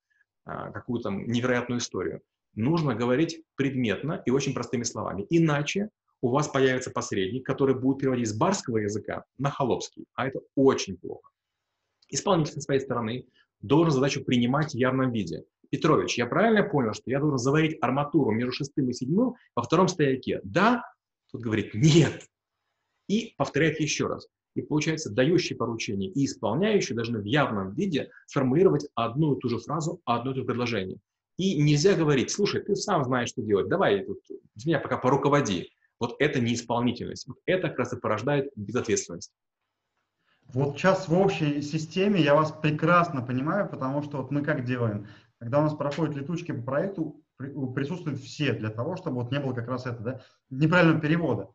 а, 0.45 0.71
какую-то 0.71 1.09
невероятную 1.09 1.79
историю. 1.79 2.21
Нужно 2.53 2.93
говорить 2.93 3.43
предметно 3.55 4.21
и 4.23 4.29
очень 4.29 4.53
простыми 4.53 4.83
словами. 4.83 5.25
Иначе 5.31 5.89
у 6.21 6.29
вас 6.29 6.47
появится 6.47 6.91
посредник, 6.91 7.43
который 7.43 7.73
будет 7.73 7.97
переводить 7.97 8.29
с 8.29 8.37
барского 8.37 8.77
языка 8.77 9.23
на 9.39 9.49
холопский, 9.49 10.05
а 10.13 10.27
это 10.27 10.41
очень 10.55 10.95
плохо. 10.95 11.31
Исполнитель, 12.09 12.61
с 12.61 12.65
своей 12.65 12.81
стороны, 12.81 13.25
должен 13.61 13.91
задачу 13.91 14.23
принимать 14.23 14.73
в 14.73 14.77
явном 14.77 15.11
виде. 15.11 15.43
Петрович, 15.71 16.19
я 16.19 16.27
правильно 16.27 16.61
понял, 16.61 16.93
что 16.93 17.09
я 17.09 17.19
должен 17.19 17.39
заварить 17.39 17.79
арматуру 17.81 18.29
между 18.29 18.51
шестым 18.51 18.91
и 18.91 18.93
седьмым 18.93 19.33
во 19.55 19.63
втором 19.63 19.87
стояке? 19.87 20.39
Да? 20.43 20.83
Тут 21.31 21.41
говорит 21.41 21.73
нет. 21.73 22.27
И 23.11 23.33
повторяет 23.35 23.81
еще 23.81 24.07
раз. 24.07 24.29
И 24.55 24.61
получается, 24.61 25.09
дающий 25.09 25.53
поручение 25.53 26.09
и 26.09 26.25
исполняющий 26.25 26.93
должны 26.93 27.19
в 27.19 27.25
явном 27.25 27.73
виде 27.73 28.09
сформулировать 28.25 28.87
одну 28.95 29.35
и 29.35 29.39
ту 29.41 29.49
же 29.49 29.57
фразу, 29.57 29.99
одно 30.05 30.31
и 30.31 30.33
то 30.33 30.39
же 30.39 30.45
предложение. 30.45 30.97
И 31.35 31.61
нельзя 31.61 31.93
говорить, 31.93 32.31
слушай, 32.31 32.61
ты 32.61 32.73
сам 32.73 33.03
знаешь, 33.03 33.27
что 33.27 33.41
делать, 33.41 33.67
давай 33.67 34.05
тут, 34.05 34.19
меня 34.65 34.79
пока 34.79 34.97
поруководи. 34.97 35.71
Вот 35.99 36.15
это 36.19 36.39
не 36.39 36.53
исполнительность. 36.53 37.27
Вот 37.27 37.37
это 37.45 37.67
как 37.67 37.79
раз 37.79 37.91
и 37.91 37.99
порождает 37.99 38.49
безответственность. 38.55 39.33
Вот 40.53 40.77
сейчас 40.77 41.09
в 41.09 41.13
общей 41.13 41.61
системе 41.61 42.21
я 42.21 42.33
вас 42.33 42.53
прекрасно 42.53 43.21
понимаю, 43.21 43.69
потому 43.69 44.03
что 44.03 44.21
вот 44.21 44.31
мы 44.31 44.41
как 44.41 44.63
делаем? 44.63 45.07
Когда 45.37 45.59
у 45.59 45.63
нас 45.63 45.73
проходят 45.73 46.15
летучки 46.15 46.53
по 46.53 46.61
проекту, 46.61 47.21
присутствуют 47.37 48.21
все 48.21 48.53
для 48.53 48.69
того, 48.69 48.95
чтобы 48.95 49.21
вот 49.21 49.33
не 49.33 49.39
было 49.41 49.53
как 49.53 49.67
раз 49.67 49.85
это, 49.85 50.01
да, 50.01 50.21
неправильного 50.49 51.01
перевода 51.01 51.49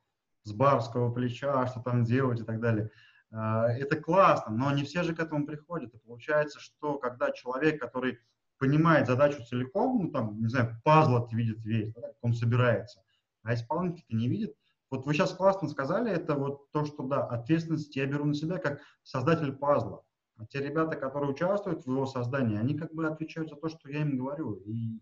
с 0.46 0.52
барского 0.52 1.12
плеча, 1.12 1.66
что 1.66 1.80
там 1.80 2.04
делать 2.04 2.40
и 2.40 2.44
так 2.44 2.60
далее. 2.60 2.90
А, 3.32 3.68
это 3.68 3.96
классно, 3.96 4.54
но 4.54 4.70
не 4.70 4.84
все 4.84 5.02
же 5.02 5.14
к 5.14 5.20
этому 5.20 5.44
приходят. 5.44 5.92
И 5.92 5.98
получается, 5.98 6.60
что 6.60 6.98
когда 6.98 7.32
человек, 7.32 7.80
который 7.80 8.20
понимает 8.58 9.08
задачу 9.08 9.44
целиком, 9.44 10.04
ну 10.04 10.10
там, 10.10 10.40
не 10.40 10.48
знаю, 10.48 10.80
пазл 10.84 11.26
видит 11.32 11.62
весь, 11.64 11.92
да, 11.92 12.12
он 12.22 12.32
собирается, 12.32 13.02
а 13.42 13.54
исполнитель 13.54 14.04
не 14.08 14.28
видит. 14.28 14.54
Вот 14.88 15.04
вы 15.04 15.14
сейчас 15.14 15.34
классно 15.34 15.68
сказали, 15.68 16.12
это 16.12 16.36
вот 16.36 16.70
то, 16.70 16.84
что 16.84 17.02
да, 17.02 17.26
ответственность 17.26 17.96
я 17.96 18.06
беру 18.06 18.24
на 18.24 18.34
себя 18.34 18.58
как 18.58 18.80
создатель 19.02 19.52
пазла. 19.52 20.04
А 20.38 20.46
те 20.46 20.60
ребята, 20.60 20.94
которые 20.94 21.32
участвуют 21.32 21.84
в 21.84 21.90
его 21.90 22.06
создании, 22.06 22.56
они 22.56 22.78
как 22.78 22.94
бы 22.94 23.06
отвечают 23.06 23.50
за 23.50 23.56
то, 23.56 23.68
что 23.68 23.90
я 23.90 24.02
им 24.02 24.16
говорю. 24.16 24.54
И 24.64 25.00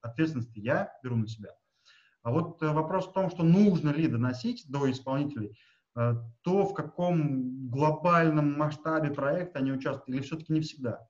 ответственность 0.00 0.54
я 0.54 0.92
беру 1.02 1.16
на 1.16 1.26
себя. 1.26 1.56
А 2.24 2.30
вот 2.30 2.62
э, 2.62 2.72
вопрос 2.72 3.06
в 3.06 3.12
том, 3.12 3.30
что 3.30 3.42
нужно 3.44 3.90
ли 3.90 4.08
доносить 4.08 4.64
до 4.68 4.90
исполнителей, 4.90 5.56
э, 5.94 6.14
то 6.42 6.64
в 6.64 6.72
каком 6.72 7.68
глобальном 7.68 8.58
масштабе 8.58 9.10
проекта 9.10 9.58
они 9.58 9.72
участвуют, 9.72 10.08
или 10.08 10.22
все-таки 10.22 10.52
не 10.54 10.62
всегда? 10.62 11.06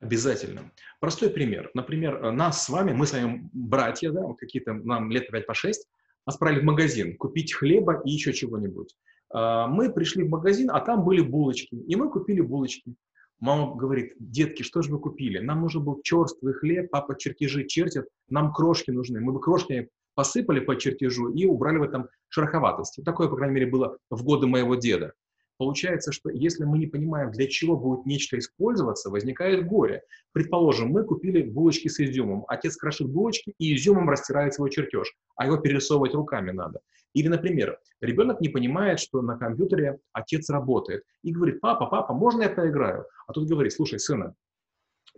Обязательно. 0.00 0.72
Простой 0.98 1.28
пример. 1.28 1.70
Например, 1.74 2.24
э, 2.24 2.30
нас 2.30 2.64
с 2.64 2.70
вами, 2.70 2.92
мы 2.92 3.06
с 3.06 3.12
вами 3.12 3.50
братья, 3.52 4.10
да, 4.12 4.22
какие-то 4.32 4.72
нам 4.72 5.10
лет 5.10 5.30
5 5.30 5.46
по 5.46 5.52
6, 5.52 5.86
нас 6.26 6.34
отправили 6.36 6.60
в 6.60 6.64
магазин 6.64 7.18
купить 7.18 7.52
хлеба 7.52 8.00
и 8.02 8.10
еще 8.10 8.32
чего-нибудь. 8.32 8.96
Мы 9.32 9.92
пришли 9.92 10.24
в 10.24 10.28
магазин, 10.28 10.70
а 10.72 10.80
там 10.80 11.04
были 11.04 11.20
булочки, 11.20 11.76
и 11.76 11.94
мы 11.94 12.10
купили 12.10 12.40
булочки. 12.40 12.96
Мама 13.38 13.76
говорит, 13.76 14.14
детки, 14.18 14.64
что 14.64 14.82
же 14.82 14.90
вы 14.90 14.98
купили? 14.98 15.38
Нам 15.38 15.60
нужен 15.60 15.84
был 15.84 16.02
черствый 16.02 16.52
хлеб, 16.52 16.90
папа 16.90 17.16
чертежи 17.16 17.64
чертит, 17.64 18.06
нам 18.28 18.52
крошки 18.52 18.90
нужны. 18.90 19.20
Мы 19.20 19.32
бы 19.32 19.40
крошки 19.40 19.88
посыпали 20.14 20.60
по 20.60 20.76
чертежу 20.76 21.30
и 21.30 21.46
убрали 21.46 21.78
в 21.78 21.82
этом 21.82 22.08
шероховатость. 22.28 23.00
Такое, 23.04 23.28
по 23.28 23.36
крайней 23.36 23.54
мере, 23.54 23.66
было 23.66 23.98
в 24.10 24.24
годы 24.24 24.46
моего 24.46 24.74
деда. 24.74 25.12
Получается, 25.60 26.10
что 26.10 26.30
если 26.30 26.64
мы 26.64 26.78
не 26.78 26.86
понимаем, 26.86 27.32
для 27.32 27.46
чего 27.46 27.76
будет 27.76 28.06
нечто 28.06 28.38
использоваться, 28.38 29.10
возникает 29.10 29.66
горе. 29.66 30.02
Предположим, 30.32 30.88
мы 30.88 31.04
купили 31.04 31.42
булочки 31.42 31.88
с 31.88 32.00
изюмом. 32.00 32.46
Отец 32.48 32.76
крошит 32.76 33.10
булочки 33.10 33.52
и 33.58 33.74
изюмом 33.76 34.08
растирает 34.08 34.54
свой 34.54 34.70
чертеж, 34.70 35.14
а 35.36 35.44
его 35.44 35.58
перерисовывать 35.58 36.14
руками 36.14 36.50
надо. 36.50 36.80
Или, 37.12 37.28
например, 37.28 37.78
ребенок 38.00 38.40
не 38.40 38.48
понимает, 38.48 39.00
что 39.00 39.20
на 39.20 39.36
компьютере 39.36 39.98
отец 40.12 40.48
работает 40.48 41.02
и 41.22 41.30
говорит, 41.30 41.60
папа, 41.60 41.84
папа, 41.84 42.14
можно 42.14 42.44
я 42.44 42.48
поиграю? 42.48 43.04
А 43.26 43.32
тут 43.34 43.46
говорит, 43.46 43.74
слушай, 43.74 43.98
сына, 43.98 44.34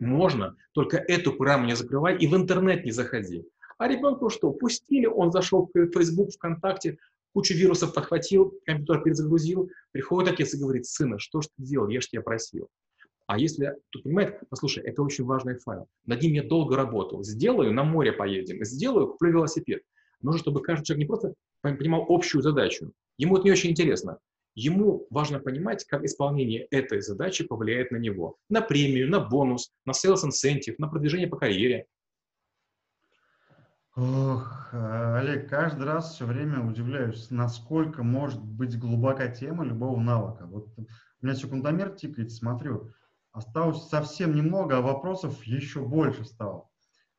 можно, 0.01 0.57
только 0.73 0.97
эту 0.97 1.35
программу 1.35 1.67
не 1.67 1.77
закрывай 1.77 2.17
и 2.17 2.27
в 2.27 2.35
интернет 2.35 2.85
не 2.85 2.91
заходи. 2.91 3.45
А 3.79 3.89
ребенку 3.89 4.31
что? 4.31 4.51
Пустили, 4.53 5.07
он 5.07 5.33
зашел 5.33 5.71
в 5.73 5.91
Facebook, 5.93 6.33
ВКонтакте, 6.33 6.99
кучу 7.33 7.55
вирусов 7.55 7.95
подхватил, 7.95 8.55
компьютер 8.67 9.03
перезагрузил, 9.03 9.71
приходит 9.91 10.33
отец 10.33 10.55
и 10.55 10.59
говорит, 10.59 10.87
сына, 10.87 11.19
что 11.19 11.41
ж 11.41 11.47
ты 11.47 11.65
делал, 11.65 11.89
я 11.89 12.01
ж 12.01 12.09
тебя 12.09 12.23
просил. 12.23 12.69
А 13.27 13.39
если, 13.39 13.77
тут 13.91 14.03
понимаете, 14.03 14.39
послушай, 14.51 14.83
это 14.85 15.03
очень 15.03 15.25
важный 15.25 15.59
файл. 15.59 15.87
Над 16.07 16.21
ним 16.21 16.33
я 16.35 16.43
долго 16.43 16.77
работал. 16.77 17.23
Сделаю, 17.23 17.73
на 17.73 17.85
море 17.85 18.13
поедем. 18.13 18.63
Сделаю, 18.65 19.09
куплю 19.09 19.31
велосипед. 19.31 19.83
Нужно, 20.21 20.41
чтобы 20.41 20.63
каждый 20.63 20.85
человек 20.85 20.99
не 20.99 21.07
просто 21.07 21.35
понимал 21.63 22.05
общую 22.09 22.43
задачу. 22.43 22.93
Ему 23.19 23.37
это 23.37 23.45
не 23.45 23.53
очень 23.53 23.71
интересно. 23.71 24.19
Ему 24.55 25.07
важно 25.09 25.39
понимать, 25.39 25.85
как 25.87 26.05
исполнение 26.05 26.67
этой 26.71 27.01
задачи 27.01 27.45
повлияет 27.45 27.91
на 27.91 27.97
него. 27.97 28.37
На 28.51 28.61
премию, 28.61 29.09
на 29.09 29.21
бонус, 29.21 29.71
на 29.87 29.93
sales 29.93 30.25
incentive, 30.25 30.75
на 30.79 30.89
продвижение 30.89 31.29
по 31.29 31.39
карьере. 31.39 31.87
Ох, 33.95 34.71
э, 34.73 35.19
Олег, 35.19 35.51
каждый 35.51 35.85
раз 35.85 36.15
все 36.15 36.25
время 36.25 36.67
удивляюсь, 36.67 37.31
насколько 37.31 38.03
может 38.03 38.43
быть 38.43 38.79
глубока 38.79 39.29
тема 39.29 39.65
любого 39.65 40.01
навыка. 40.01 40.47
Вот 40.47 40.73
у 40.79 40.87
меня 41.21 41.35
секундомер 41.35 41.91
тикает, 41.91 42.33
смотрю, 42.33 42.91
осталось 43.33 43.87
совсем 43.89 44.35
немного, 44.35 44.79
а 44.79 44.81
вопросов 44.81 45.45
еще 45.45 45.83
больше 45.87 46.25
стало. 46.25 46.71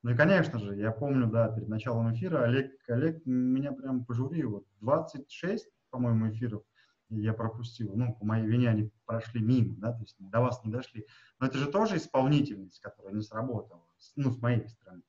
Ну 0.01 0.11
и, 0.11 0.15
конечно 0.15 0.57
же, 0.57 0.75
я 0.75 0.91
помню, 0.91 1.27
да, 1.27 1.47
перед 1.49 1.67
началом 1.67 2.11
эфира 2.11 2.43
Олег, 2.43 2.71
Олег 2.87 3.23
меня 3.25 3.71
прям 3.71 4.03
пожурил. 4.03 4.49
Вот 4.53 4.65
26, 4.81 5.67
по-моему, 5.91 6.31
эфиров 6.31 6.63
я 7.09 7.33
пропустил. 7.33 7.93
Ну, 7.95 8.15
по 8.15 8.25
моей 8.25 8.47
вине 8.47 8.69
они 8.69 8.91
прошли 9.05 9.41
мимо, 9.41 9.75
да, 9.77 9.91
то 9.93 10.01
есть 10.01 10.15
до 10.17 10.41
вас 10.41 10.63
не 10.63 10.71
дошли. 10.71 11.05
Но 11.39 11.45
это 11.45 11.59
же 11.59 11.67
тоже 11.67 11.97
исполнительность, 11.97 12.79
которая 12.79 13.13
не 13.13 13.21
сработала, 13.21 13.83
ну, 14.15 14.31
с 14.31 14.41
моей 14.41 14.67
стороны. 14.67 15.03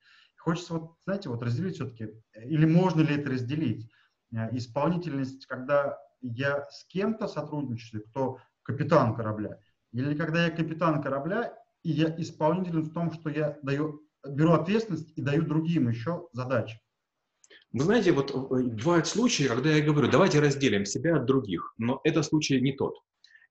Хочется, 0.44 0.74
вот, 0.74 0.96
знаете, 1.06 1.30
вот 1.30 1.42
разделить 1.42 1.76
все-таки, 1.76 2.10
или 2.34 2.66
можно 2.66 3.00
ли 3.00 3.14
это 3.14 3.30
разделить? 3.30 3.90
Э, 4.30 4.54
исполнительность, 4.54 5.46
когда 5.46 5.96
я 6.20 6.66
с 6.70 6.84
кем-то 6.84 7.28
сотрудничаю, 7.28 8.04
кто 8.10 8.36
капитан 8.62 9.16
корабля, 9.16 9.58
или 9.92 10.14
когда 10.14 10.44
я 10.44 10.50
капитан 10.50 11.02
корабля, 11.02 11.56
и 11.82 11.92
я 11.92 12.14
исполнителен 12.18 12.82
в 12.82 12.92
том, 12.92 13.10
что 13.10 13.30
я 13.30 13.58
даю, 13.62 14.02
беру 14.28 14.52
ответственность 14.52 15.16
и 15.16 15.22
даю 15.22 15.46
другим 15.46 15.88
еще 15.88 16.28
задачи. 16.32 16.78
Вы 17.72 17.84
знаете, 17.84 18.12
вот 18.12 18.30
э, 18.30 18.64
бывают 18.64 19.06
случаи, 19.06 19.44
когда 19.44 19.70
я 19.70 19.82
говорю, 19.82 20.10
давайте 20.10 20.40
разделим 20.40 20.84
себя 20.84 21.16
от 21.16 21.24
других, 21.24 21.72
но 21.78 22.02
это 22.04 22.22
случай 22.22 22.60
не 22.60 22.72
тот. 22.72 22.98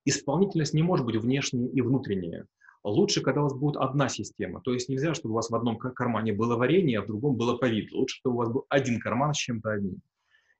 Исполнительность 0.06 0.76
не 0.76 0.84
может 0.84 1.08
быть 1.08 1.16
внешней 1.16 1.70
и 1.70 1.82
внутренняя. 1.82 2.46
Лучше, 2.84 3.22
когда 3.22 3.42
у 3.42 3.44
вас 3.46 3.54
будет 3.54 3.78
одна 3.78 4.10
система. 4.10 4.62
То 4.62 4.74
есть 4.74 4.90
нельзя, 4.90 5.14
чтобы 5.14 5.34
у 5.34 5.36
вас 5.36 5.50
в 5.50 5.56
одном 5.56 5.78
кармане 5.78 6.34
было 6.34 6.58
варенье, 6.58 7.00
а 7.00 7.02
в 7.02 7.08
другом 7.08 7.36
было 7.36 7.56
повидло. 7.56 8.00
Лучше, 8.00 8.18
чтобы 8.18 8.36
у 8.36 8.40
вас 8.40 8.50
был 8.50 8.66
один 8.70 9.00
карман 9.00 9.34
с 9.34 9.38
чем-то 9.38 9.72
одним. 9.72 10.02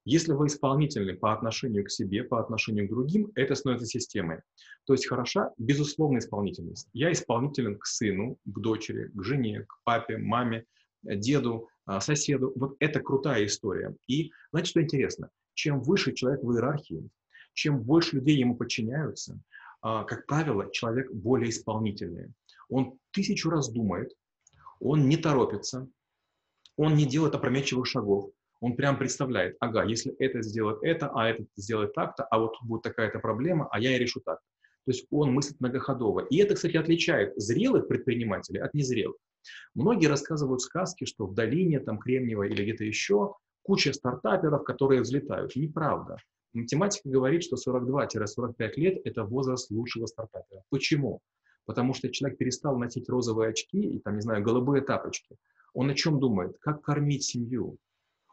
Если 0.06 0.34
вы 0.34 0.48
исполнительны 0.48 1.16
по 1.16 1.34
отношению 1.34 1.86
к 1.86 1.92
себе, 1.92 2.24
по 2.24 2.40
отношению 2.40 2.88
к 2.88 2.90
другим, 2.90 3.32
это 3.36 3.56
становится 3.56 3.88
системой. 3.88 4.40
То 4.86 4.94
есть 4.94 5.08
хороша 5.08 5.52
безусловная 5.58 6.20
исполнительность. 6.20 6.90
Я 6.94 7.12
исполнителен 7.12 7.78
к 7.78 7.86
сыну, 7.86 8.38
к 8.44 8.60
дочери, 8.60 9.10
к 9.14 9.24
жене, 9.24 9.62
к 9.62 9.80
папе, 9.86 10.18
маме, 10.18 10.66
деду, 11.04 11.70
а, 11.86 12.02
соседу. 12.02 12.52
Вот 12.56 12.76
это 12.80 13.00
крутая 13.00 13.46
история. 13.46 13.96
И 14.08 14.32
знаете, 14.52 14.70
что 14.70 14.82
интересно? 14.82 15.30
Чем 15.54 15.82
выше 15.82 16.14
человек 16.14 16.44
в 16.44 16.52
иерархии, 16.54 17.10
чем 17.54 17.82
больше 17.82 18.18
людей 18.18 18.38
ему 18.38 18.56
подчиняются, 18.56 19.40
как 19.84 20.26
правило, 20.26 20.72
человек 20.72 21.12
более 21.12 21.50
исполнительный. 21.50 22.34
Он 22.70 22.98
тысячу 23.12 23.50
раз 23.50 23.70
думает, 23.70 24.12
он 24.80 25.10
не 25.10 25.18
торопится, 25.18 25.88
он 26.78 26.96
не 26.96 27.06
делает 27.06 27.36
опрометчивых 27.36 27.86
шагов. 27.86 28.32
Он 28.62 28.78
прям 28.78 28.98
представляет, 28.98 29.58
ага, 29.60 29.84
если 29.84 30.16
это 30.20 30.42
сделает 30.42 30.80
это, 30.84 31.12
а 31.14 31.28
этот 31.28 31.48
сделает 31.58 31.94
так-то, 31.94 32.24
а 32.24 32.40
вот 32.40 32.54
тут 32.58 32.68
будет 32.68 32.82
такая-то 32.84 33.20
проблема, 33.20 33.68
а 33.70 33.80
я 33.80 33.96
и 33.96 34.00
решу 34.00 34.22
так. 34.22 34.40
То 34.86 34.92
есть 34.92 35.06
он 35.12 35.34
мыслит 35.34 35.60
многоходово. 35.60 36.22
И 36.22 36.38
это, 36.38 36.56
кстати, 36.56 36.78
отличает 36.78 37.34
зрелых 37.36 37.88
предпринимателей 37.88 38.60
от 38.60 38.74
незрелых. 38.74 39.18
Многие 39.76 40.08
рассказывают 40.08 40.62
сказки, 40.62 41.06
что 41.06 41.26
в 41.26 41.34
долине, 41.34 41.82
там, 41.82 42.00
Кремниевой 42.00 42.50
или 42.50 42.64
где-то 42.64 42.86
еще, 42.86 43.36
куча 43.64 43.92
стартаперов, 43.94 44.64
которые 44.64 45.02
взлетают. 45.02 45.56
Неправда. 45.56 46.18
Математика 46.54 47.10
говорит, 47.10 47.44
что 47.44 47.56
42-45 47.56 48.72
лет– 48.76 49.02
это 49.06 49.24
возраст 49.24 49.72
лучшего 49.72 50.06
стартапера. 50.06 50.64
Почему? 50.70 51.22
Потому 51.66 51.94
что 51.94 52.10
человек 52.10 52.38
перестал 52.38 52.78
носить 52.78 53.10
розовые 53.10 53.50
очки 53.50 53.82
и, 53.82 54.00
там, 54.00 54.16
не 54.16 54.22
знаю, 54.22 54.44
голубые 54.44 54.82
тапочки. 54.82 55.38
Он 55.74 55.90
о 55.90 55.96
чем 55.96 56.20
думает? 56.20 56.58
Как 56.60 56.82
кормить 56.84 57.24
семью? 57.24 57.78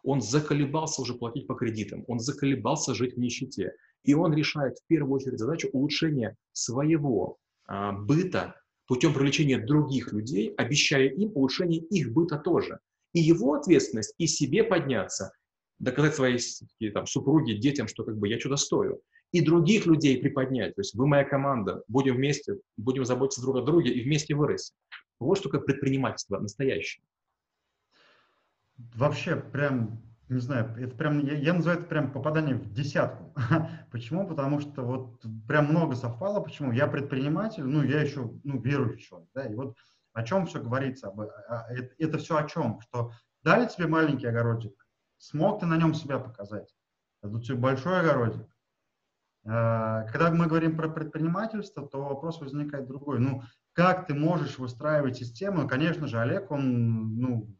Он 0.02 0.20
заколебался 0.20 1.02
уже 1.02 1.14
платить 1.14 1.46
по 1.46 1.54
кредитам, 1.54 2.04
он 2.08 2.20
заколебался 2.20 2.94
жить 2.94 3.14
в 3.14 3.18
нищете. 3.18 3.74
И 4.02 4.14
он 4.14 4.34
решает 4.34 4.78
в 4.78 4.86
первую 4.86 5.14
очередь 5.14 5.38
задачу 5.38 5.68
улучшения 5.72 6.36
своего 6.52 7.38
а, 7.66 7.92
быта 7.92 8.54
путем 8.86 9.12
привлечения 9.12 9.58
других 9.58 10.12
людей, 10.12 10.54
обещая 10.56 11.08
им 11.08 11.32
улучшение 11.34 11.80
их 11.80 12.12
быта 12.12 12.38
тоже. 12.38 12.80
И 13.12 13.20
его 13.20 13.54
ответственность 13.54 14.14
и 14.18 14.26
себе 14.26 14.64
подняться, 14.64 15.32
доказать 15.80 16.14
своей 16.14 16.38
там, 16.92 17.06
супруге, 17.06 17.58
детям, 17.58 17.88
что 17.88 18.04
как 18.04 18.16
бы 18.16 18.28
я 18.28 18.38
что-то 18.38 18.56
стою. 18.56 19.00
И 19.32 19.40
других 19.40 19.86
людей 19.86 20.20
приподнять. 20.20 20.74
То 20.74 20.80
есть 20.80 20.94
вы 20.94 21.06
моя 21.06 21.24
команда, 21.24 21.82
будем 21.88 22.16
вместе, 22.16 22.56
будем 22.76 23.04
заботиться 23.04 23.40
друг 23.40 23.56
о 23.56 23.62
друге 23.62 23.92
и 23.92 24.04
вместе 24.04 24.34
вырасти. 24.34 24.74
Вот 25.18 25.38
что 25.38 25.48
такое 25.48 25.64
предпринимательство 25.66 26.38
настоящее. 26.38 27.04
Вообще, 28.94 29.36
прям, 29.36 30.02
не 30.28 30.40
знаю, 30.40 30.74
это 30.78 30.96
прям, 30.96 31.24
я, 31.24 31.34
я 31.34 31.52
называю 31.52 31.80
это 31.80 31.88
прям 31.88 32.12
попадание 32.12 32.54
в 32.54 32.72
десятку. 32.72 33.34
Почему? 33.92 34.26
Потому 34.26 34.60
что 34.60 34.82
вот 34.82 35.22
прям 35.46 35.66
много 35.66 35.94
совпало. 35.94 36.40
Почему? 36.40 36.72
Я 36.72 36.86
предприниматель, 36.86 37.64
ну, 37.64 37.82
я 37.82 38.00
еще, 38.00 38.30
ну, 38.42 38.60
верующий 38.60 39.06
человек, 39.06 39.28
да, 39.34 39.46
и 39.46 39.54
вот 39.54 39.76
о 40.12 40.24
чем 40.24 40.46
все 40.46 40.60
говорится, 40.60 41.08
об, 41.08 41.20
а, 41.20 41.66
это, 41.70 41.94
это 41.98 42.18
все 42.18 42.36
о 42.36 42.48
чем? 42.48 42.80
Что 42.80 43.12
дали 43.42 43.68
тебе 43.68 43.86
маленький 43.86 44.26
огородик, 44.26 44.74
Смог 45.20 45.60
ты 45.60 45.66
на 45.66 45.76
нем 45.76 45.92
себя 45.92 46.18
показать? 46.18 46.74
Это 47.22 47.36
у 47.36 47.40
тебя 47.40 47.58
большой 47.58 48.00
огородик. 48.00 48.46
А, 49.44 50.04
когда 50.04 50.30
мы 50.30 50.46
говорим 50.46 50.78
про 50.78 50.88
предпринимательство, 50.88 51.86
то 51.86 52.02
вопрос 52.02 52.40
возникает 52.40 52.86
другой. 52.86 53.20
Ну, 53.20 53.42
как 53.74 54.06
ты 54.06 54.14
можешь 54.14 54.58
выстраивать 54.58 55.18
систему? 55.18 55.68
Конечно 55.68 56.06
же, 56.06 56.18
Олег, 56.18 56.50
он, 56.50 57.16
ну, 57.16 57.54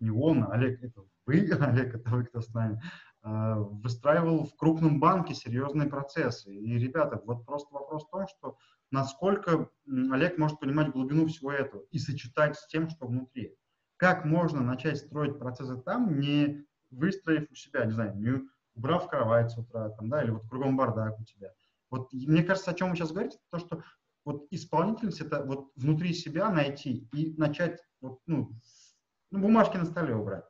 не 0.00 0.10
он, 0.10 0.44
а 0.44 0.52
Олег, 0.52 0.82
это 0.82 1.02
вы, 1.26 1.50
Олег, 1.60 1.94
это 1.94 2.10
вы, 2.10 2.24
кто 2.24 2.40
с 2.40 2.48
нами, 2.54 2.80
а, 3.20 3.56
выстраивал 3.56 4.46
в 4.46 4.56
крупном 4.56 4.98
банке 4.98 5.34
серьезные 5.34 5.90
процессы. 5.90 6.50
И, 6.50 6.78
ребята, 6.78 7.20
вот 7.26 7.44
просто 7.44 7.74
вопрос 7.74 8.06
в 8.06 8.10
том, 8.10 8.26
что 8.26 8.56
насколько 8.90 9.68
Олег 9.86 10.38
может 10.38 10.60
понимать 10.60 10.92
глубину 10.92 11.26
всего 11.26 11.52
этого 11.52 11.82
и 11.90 11.98
сочетать 11.98 12.56
с 12.56 12.66
тем, 12.68 12.88
что 12.88 13.06
внутри. 13.06 13.54
Как 13.98 14.24
можно 14.24 14.62
начать 14.62 14.96
строить 14.96 15.38
процессы 15.38 15.76
там, 15.76 16.18
не 16.18 16.66
выстроив 16.96 17.50
у 17.50 17.54
себя, 17.54 17.84
не 17.84 17.92
знаю, 17.92 18.16
не 18.16 18.48
убрав 18.74 19.08
кровать 19.08 19.50
с 19.50 19.58
утра, 19.58 19.90
там, 19.90 20.08
да, 20.08 20.22
или 20.22 20.30
вот 20.30 20.48
кругом 20.48 20.76
бардак 20.76 21.18
у 21.18 21.24
тебя. 21.24 21.52
Вот 21.90 22.12
мне 22.12 22.42
кажется, 22.42 22.70
о 22.70 22.74
чем 22.74 22.90
вы 22.90 22.96
сейчас 22.96 23.12
говорите, 23.12 23.38
то, 23.50 23.58
что 23.58 23.82
вот 24.24 24.46
исполнительность 24.50 25.20
это 25.20 25.42
вот 25.44 25.70
внутри 25.76 26.12
себя 26.12 26.50
найти 26.50 27.08
и 27.12 27.34
начать 27.36 27.80
вот, 28.00 28.20
ну, 28.26 28.50
ну, 29.30 29.40
бумажки 29.40 29.76
на 29.76 29.84
столе 29.84 30.14
убрать. 30.14 30.44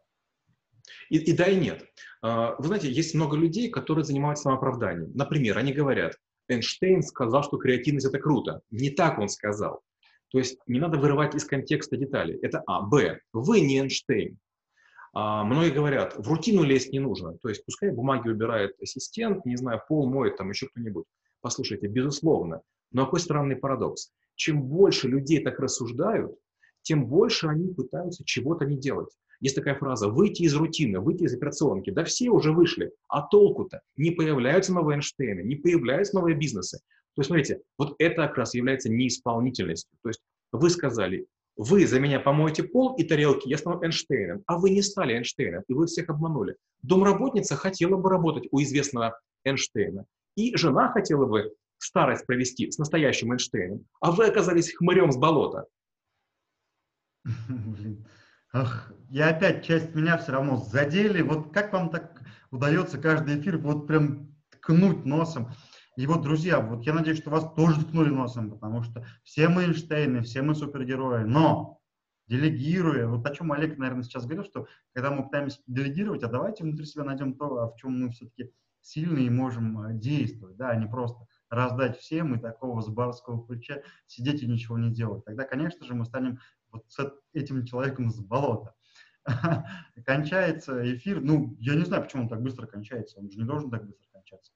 И, 1.11 1.19
и 1.19 1.37
да, 1.37 1.47
и 1.47 1.57
нет. 1.57 1.85
А, 2.23 2.55
вы 2.59 2.69
знаете, 2.69 2.91
есть 2.91 3.15
много 3.15 3.37
людей, 3.37 3.71
которые 3.71 4.05
занимаются 4.05 4.45
самооправданием. 4.45 5.13
Например, 5.15 5.59
они 5.59 5.73
говорят, 5.73 6.15
Эйнштейн 6.49 7.03
сказал, 7.03 7.43
что 7.43 7.59
креативность– 7.59 8.07
это 8.09 8.19
круто. 8.19 8.61
Не 8.71 8.91
так 8.91 9.19
он 9.19 9.29
сказал. 9.29 9.83
То 10.31 10.39
есть 10.39 10.59
не 10.67 10.81
надо 10.81 10.99
вырывать 10.99 11.35
из 11.35 11.45
контекста 11.45 11.97
детали. 11.97 12.39
Это 12.41 12.63
А. 12.67 12.83
Б. 12.83 13.21
Вы 13.33 13.61
не 13.61 13.79
Эйнштейн. 13.81 14.39
А, 15.19 15.45
многие 15.45 15.71
говорят, 15.71 16.15
в 16.19 16.29
рутину 16.29 16.63
лезть 16.63 16.93
не 16.93 16.99
нужно. 16.99 17.39
То 17.39 17.49
есть 17.49 17.65
пускай 17.65 17.91
бумаги 17.91 18.29
убирает 18.29 18.77
ассистент, 18.83 19.47
не 19.47 19.57
знаю, 19.57 19.81
пол 19.89 20.07
моет, 20.11 20.37
там 20.37 20.51
еще 20.51 20.67
кто-нибудь. 20.67 21.07
Послушайте, 21.41 21.87
безусловно. 21.87 22.61
Но 22.93 23.07
какой 23.07 23.21
странный 23.21 23.57
парадокс. 23.57 24.11
чем 24.35 24.65
больше 24.65 25.09
людей 25.09 25.43
так 25.43 25.59
рассуждают, 25.59 26.37
тем 26.83 27.07
больше 27.07 27.47
они 27.47 27.73
пытаются 27.73 28.25
чего-то 28.27 28.67
не 28.67 28.77
делать. 28.77 29.09
Есть 29.41 29.57
такая 29.57 29.75
фраза 29.77 30.11
«выйти 30.11 30.43
из 30.43 30.55
рутины, 30.55 31.01
выйти 31.01 31.23
из 31.23 31.33
операционки». 31.33 31.89
Да 31.89 32.05
все 32.05 32.29
уже 32.29 32.53
вышли, 32.53 32.93
а 33.09 33.23
толку-то? 33.23 33.81
Не 33.97 34.11
появляются 34.11 34.75
новые 34.75 34.97
Эйнштейны, 34.97 35.41
не 35.41 35.57
появляются 35.57 36.15
новые 36.15 36.37
бизнесы. 36.37 36.77
То 37.15 37.21
есть, 37.21 37.29
смотрите, 37.29 37.63
вот 37.79 37.95
это 37.99 38.17
как 38.27 38.37
раз 38.37 38.53
является 38.53 38.91
неисполнительностью. 38.91 39.97
То 40.03 40.11
есть 40.11 40.21
вы 40.53 40.69
сказали, 40.69 41.27
вы 41.57 41.87
за 41.87 41.99
меня 42.01 42.21
помоете 42.21 42.63
пол 42.63 42.95
и 42.97 43.05
тарелки, 43.05 43.49
я 43.49 43.59
стану 43.59 43.83
Эйнштейном, 43.83 44.43
а 44.47 44.59
вы 44.59 44.71
не 44.71 44.83
стали 44.83 45.15
Эйнштейном, 45.15 45.63
и 45.67 45.73
вы 45.73 45.87
всех 45.87 46.11
обманули. 46.11 46.57
Домработница 46.83 47.57
хотела 47.57 47.97
бы 47.97 48.11
работать 48.11 48.49
у 48.51 48.61
известного 48.63 49.19
Эйнштейна, 49.45 50.05
и 50.37 50.57
жена 50.57 50.93
хотела 50.93 51.27
бы 51.27 51.55
старость 51.79 52.27
провести 52.27 52.71
с 52.71 52.79
настоящим 52.79 53.33
Эйнштейном, 53.33 53.87
а 54.01 54.13
вы 54.13 54.27
оказались 54.27 54.73
хмырем 54.75 55.13
с 55.13 55.17
болота. 55.17 55.67
Блин. 57.49 58.07
Ах, 58.53 58.93
я 59.11 59.31
опять 59.31 59.65
часть 59.65 59.95
меня 59.95 60.17
все 60.17 60.33
равно 60.33 60.57
задели. 60.57 61.21
Вот 61.21 61.53
как 61.53 61.73
вам 61.73 61.91
так 61.91 62.23
удается 62.51 62.97
каждый 62.97 63.39
эфир 63.39 63.59
вот 63.59 63.87
прям 63.87 64.35
ткнуть 64.51 65.05
носом? 65.05 65.53
И 65.97 66.07
вот, 66.07 66.23
друзья, 66.23 66.61
вот 66.61 66.85
я 66.85 66.93
надеюсь, 66.93 67.19
что 67.19 67.31
вас 67.31 67.51
тоже 67.55 67.83
ткнули 67.83 68.11
носом, 68.11 68.51
потому 68.51 68.83
что 68.83 69.07
все 69.23 69.49
мы 69.49 69.65
Эйнштейны, 69.65 70.23
все 70.23 70.43
мы 70.43 70.55
супергерои, 70.55 71.25
но 71.25 71.81
делегируя, 72.27 73.07
вот 73.07 73.25
о 73.25 73.35
чем 73.35 73.53
Олег, 73.53 73.79
наверное, 73.79 74.03
сейчас 74.03 74.25
говорил, 74.25 74.45
что 74.45 74.67
когда 74.93 75.11
мы 75.11 75.25
пытаемся 75.25 75.61
делегировать, 75.67 76.23
а 76.23 76.29
давайте 76.29 76.65
внутри 76.65 76.85
себя 76.85 77.05
найдем 77.05 77.35
то, 77.35 77.71
в 77.71 77.77
чем 77.77 77.99
мы 77.99 78.11
все-таки 78.11 78.53
сильны 78.83 79.21
и 79.21 79.31
можем 79.31 79.81
э, 79.81 79.95
действовать, 79.95 80.57
да, 80.57 80.71
а 80.71 80.77
не 80.77 80.87
просто 80.87 81.27
раздать 81.49 81.99
всем 81.99 82.35
и 82.35 82.39
такого 82.39 82.83
с 82.83 82.89
барского 82.89 83.47
ключа 83.47 83.83
сидеть 84.07 84.43
и 84.43 84.47
ничего 84.47 84.79
не 84.79 84.93
делать. 84.93 85.25
Тогда, 85.25 85.45
конечно 85.45 85.85
же, 85.87 85.95
мы 85.95 86.05
станем 86.05 86.39
вот 86.71 86.85
с 86.89 87.13
этим 87.33 87.65
человеком 87.65 88.11
с 88.11 88.21
болота. 88.21 88.75
Кончается 90.05 90.95
эфир, 90.95 91.21
ну, 91.21 91.57
я 91.59 91.75
не 91.75 91.85
знаю, 91.85 92.05
почему 92.05 92.25
он 92.25 92.29
так 92.29 92.43
быстро 92.43 92.67
кончается, 92.67 93.19
он 93.19 93.31
же 93.31 93.39
не 93.39 93.45
должен 93.45 93.71
так 93.71 93.87
быстро 93.87 94.07
кончаться. 94.13 94.53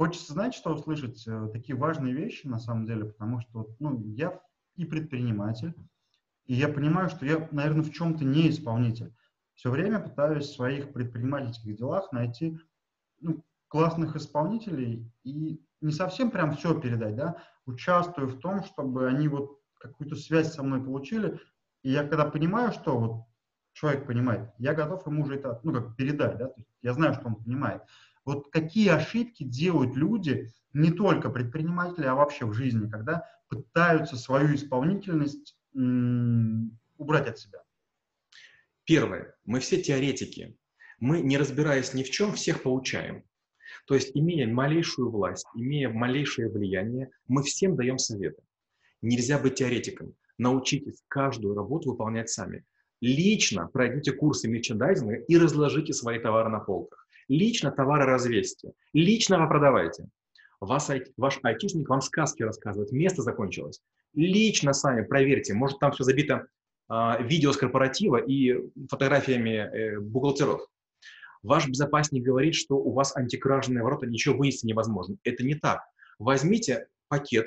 Хочется 0.00 0.32
знать, 0.32 0.54
что 0.54 0.72
услышать 0.72 1.28
э, 1.28 1.48
такие 1.52 1.76
важные 1.76 2.14
вещи, 2.14 2.46
на 2.46 2.58
самом 2.58 2.86
деле, 2.86 3.04
потому 3.04 3.42
что, 3.42 3.68
ну, 3.80 4.00
я 4.16 4.40
и 4.74 4.86
предприниматель, 4.86 5.74
и 6.46 6.54
я 6.54 6.68
понимаю, 6.68 7.10
что 7.10 7.26
я, 7.26 7.46
наверное, 7.50 7.82
в 7.82 7.92
чем-то 7.92 8.24
не 8.24 8.48
исполнитель. 8.48 9.14
Все 9.56 9.70
время 9.70 10.00
пытаюсь 10.00 10.46
в 10.46 10.54
своих 10.54 10.94
предпринимательских 10.94 11.76
делах 11.76 12.12
найти 12.12 12.58
ну, 13.20 13.44
классных 13.68 14.16
исполнителей 14.16 15.12
и 15.22 15.62
не 15.82 15.92
совсем 15.92 16.30
прям 16.30 16.56
все 16.56 16.80
передать, 16.80 17.16
да, 17.16 17.42
участвую 17.66 18.28
в 18.28 18.40
том, 18.40 18.64
чтобы 18.64 19.06
они 19.06 19.28
вот 19.28 19.60
какую-то 19.80 20.16
связь 20.16 20.54
со 20.54 20.62
мной 20.62 20.82
получили, 20.82 21.38
и 21.82 21.90
я 21.90 22.08
когда 22.08 22.24
понимаю, 22.24 22.72
что 22.72 22.98
вот 22.98 23.26
человек 23.74 24.06
понимает, 24.06 24.50
я 24.56 24.72
готов 24.72 25.06
ему 25.06 25.24
уже 25.24 25.34
это, 25.34 25.60
ну, 25.62 25.74
как 25.74 25.94
передать, 25.94 26.38
да, 26.38 26.52
я 26.80 26.94
знаю, 26.94 27.12
что 27.12 27.26
он 27.26 27.34
понимает. 27.34 27.82
Вот 28.24 28.50
какие 28.50 28.88
ошибки 28.88 29.44
делают 29.44 29.96
люди, 29.96 30.52
не 30.72 30.90
только 30.92 31.30
предприниматели, 31.30 32.06
а 32.06 32.14
вообще 32.14 32.44
в 32.46 32.52
жизни, 32.52 32.88
когда 32.88 33.24
пытаются 33.48 34.16
свою 34.16 34.54
исполнительность 34.54 35.56
убрать 35.72 37.28
от 37.28 37.38
себя? 37.38 37.62
Первое. 38.84 39.34
Мы 39.44 39.60
все 39.60 39.80
теоретики. 39.80 40.56
Мы, 40.98 41.22
не 41.22 41.38
разбираясь 41.38 41.94
ни 41.94 42.02
в 42.02 42.10
чем, 42.10 42.34
всех 42.34 42.62
получаем. 42.62 43.24
То 43.86 43.94
есть, 43.94 44.10
имея 44.14 44.46
малейшую 44.46 45.10
власть, 45.10 45.46
имея 45.54 45.88
малейшее 45.88 46.50
влияние, 46.50 47.10
мы 47.26 47.42
всем 47.42 47.76
даем 47.76 47.98
советы. 47.98 48.42
Нельзя 49.00 49.38
быть 49.38 49.54
теоретиком. 49.54 50.14
Научитесь 50.38 51.02
каждую 51.08 51.54
работу 51.54 51.90
выполнять 51.90 52.28
сами. 52.28 52.64
Лично 53.00 53.66
пройдите 53.68 54.12
курсы 54.12 54.48
мерчендайзинга 54.48 55.14
и 55.14 55.38
разложите 55.38 55.94
свои 55.94 56.18
товары 56.18 56.50
на 56.50 56.60
полках. 56.60 56.99
Лично 57.30 57.70
товары 57.70 58.06
развесьте. 58.06 58.72
Лично 58.92 59.38
вы 59.38 59.48
продавайте. 59.48 60.08
Вас, 60.58 60.90
ваш 61.16 61.38
айтишник 61.44 61.88
вам 61.88 62.00
сказки 62.00 62.42
рассказывает, 62.42 62.90
место 62.90 63.22
закончилось. 63.22 63.80
Лично 64.14 64.72
сами 64.72 65.04
проверьте, 65.04 65.54
может 65.54 65.78
там 65.78 65.92
все 65.92 66.02
забито 66.02 66.48
э, 66.90 67.22
видео 67.22 67.52
с 67.52 67.56
корпоратива 67.56 68.16
и 68.16 68.56
фотографиями 68.90 69.50
э, 69.50 70.00
бухгалтеров. 70.00 70.62
Ваш 71.44 71.68
безопасник 71.68 72.24
говорит, 72.24 72.56
что 72.56 72.74
у 72.74 72.92
вас 72.92 73.16
антикражные 73.16 73.84
ворота, 73.84 74.06
ничего 74.06 74.36
выяснить 74.36 74.64
невозможно. 74.72 75.16
Это 75.22 75.44
не 75.44 75.54
так. 75.54 75.82
Возьмите 76.18 76.88
пакет, 77.06 77.46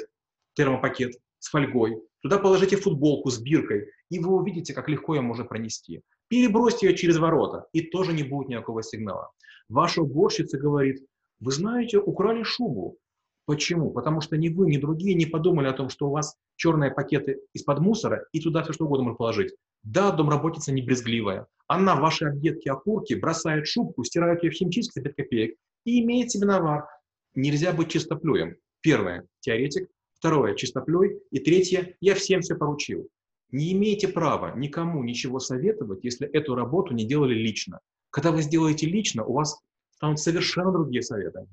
термопакет 0.54 1.18
с 1.40 1.50
фольгой, 1.50 2.02
туда 2.22 2.40
положите 2.40 2.78
футболку 2.78 3.32
с 3.32 3.38
биркой, 3.38 3.90
и 4.10 4.20
вы 4.20 4.34
увидите, 4.34 4.74
как 4.74 4.88
легко 4.88 5.16
ее 5.16 5.22
можно 5.22 5.44
пронести. 5.44 6.04
Перебросьте 6.30 6.88
ее 6.88 6.96
через 6.96 7.18
ворота, 7.18 7.68
и 7.74 7.82
тоже 7.82 8.14
не 8.14 8.24
будет 8.24 8.48
никакого 8.48 8.82
сигнала. 8.82 9.30
Ваша 9.74 10.04
уборщица 10.04 10.60
говорит, 10.60 11.04
вы 11.40 11.52
знаете, 11.52 11.98
украли 11.98 12.44
шубу. 12.44 13.00
Почему? 13.48 13.90
Потому 13.90 14.22
что 14.22 14.38
ни 14.38 14.50
вы, 14.50 14.68
ни 14.68 14.78
другие 14.78 15.16
не 15.16 15.26
подумали 15.26 15.68
о 15.68 15.74
том, 15.74 15.90
что 15.90 16.10
у 16.10 16.12
вас 16.12 16.36
черные 16.58 16.92
пакеты 16.92 17.40
из-под 17.54 17.80
мусора, 17.80 18.28
и 18.34 18.40
туда 18.40 18.62
все 18.62 18.74
что 18.74 18.86
угодно 18.86 19.06
можно 19.06 19.18
положить. 19.18 19.56
Да, 19.82 20.12
домработница 20.12 20.72
не 20.72 20.84
брезгливая. 20.84 21.48
Она 21.66 21.96
ваши 21.96 22.26
объедки 22.26 22.70
окурки 22.70 23.16
бросает 23.16 23.66
шубку, 23.66 24.04
стирает 24.04 24.44
ее 24.44 24.52
в 24.52 24.54
химчистке 24.54 25.02
за 25.02 25.10
5 25.10 25.16
копеек 25.16 25.58
и 25.86 26.04
имеет 26.04 26.30
себе 26.30 26.46
навар. 26.46 26.86
Нельзя 27.34 27.74
быть 27.74 27.90
чистоплюем. 27.90 28.58
Первое– 28.82 29.26
теоретик. 29.40 29.90
Второе– 30.14 30.54
чистоплюй. 30.56 31.20
И 31.32 31.40
третье– 31.40 31.96
я 32.00 32.14
всем 32.14 32.42
все 32.42 32.54
поручил. 32.54 33.10
Не 33.50 33.74
имеете 33.74 34.08
права 34.08 34.56
никому 34.56 35.04
ничего 35.04 35.40
советовать, 35.40 36.04
если 36.04 36.28
эту 36.28 36.54
работу 36.54 36.94
не 36.94 37.06
делали 37.08 37.34
лично. 37.34 37.80
Когда 38.14 38.32
вы 38.32 38.44
сделаете 38.44 38.86
лично, 38.86 39.26
у 39.26 39.34
вас 39.34 39.60
станут 39.90 40.20
совершенно 40.20 40.72
другие 40.72 41.02
советы. 41.02 41.48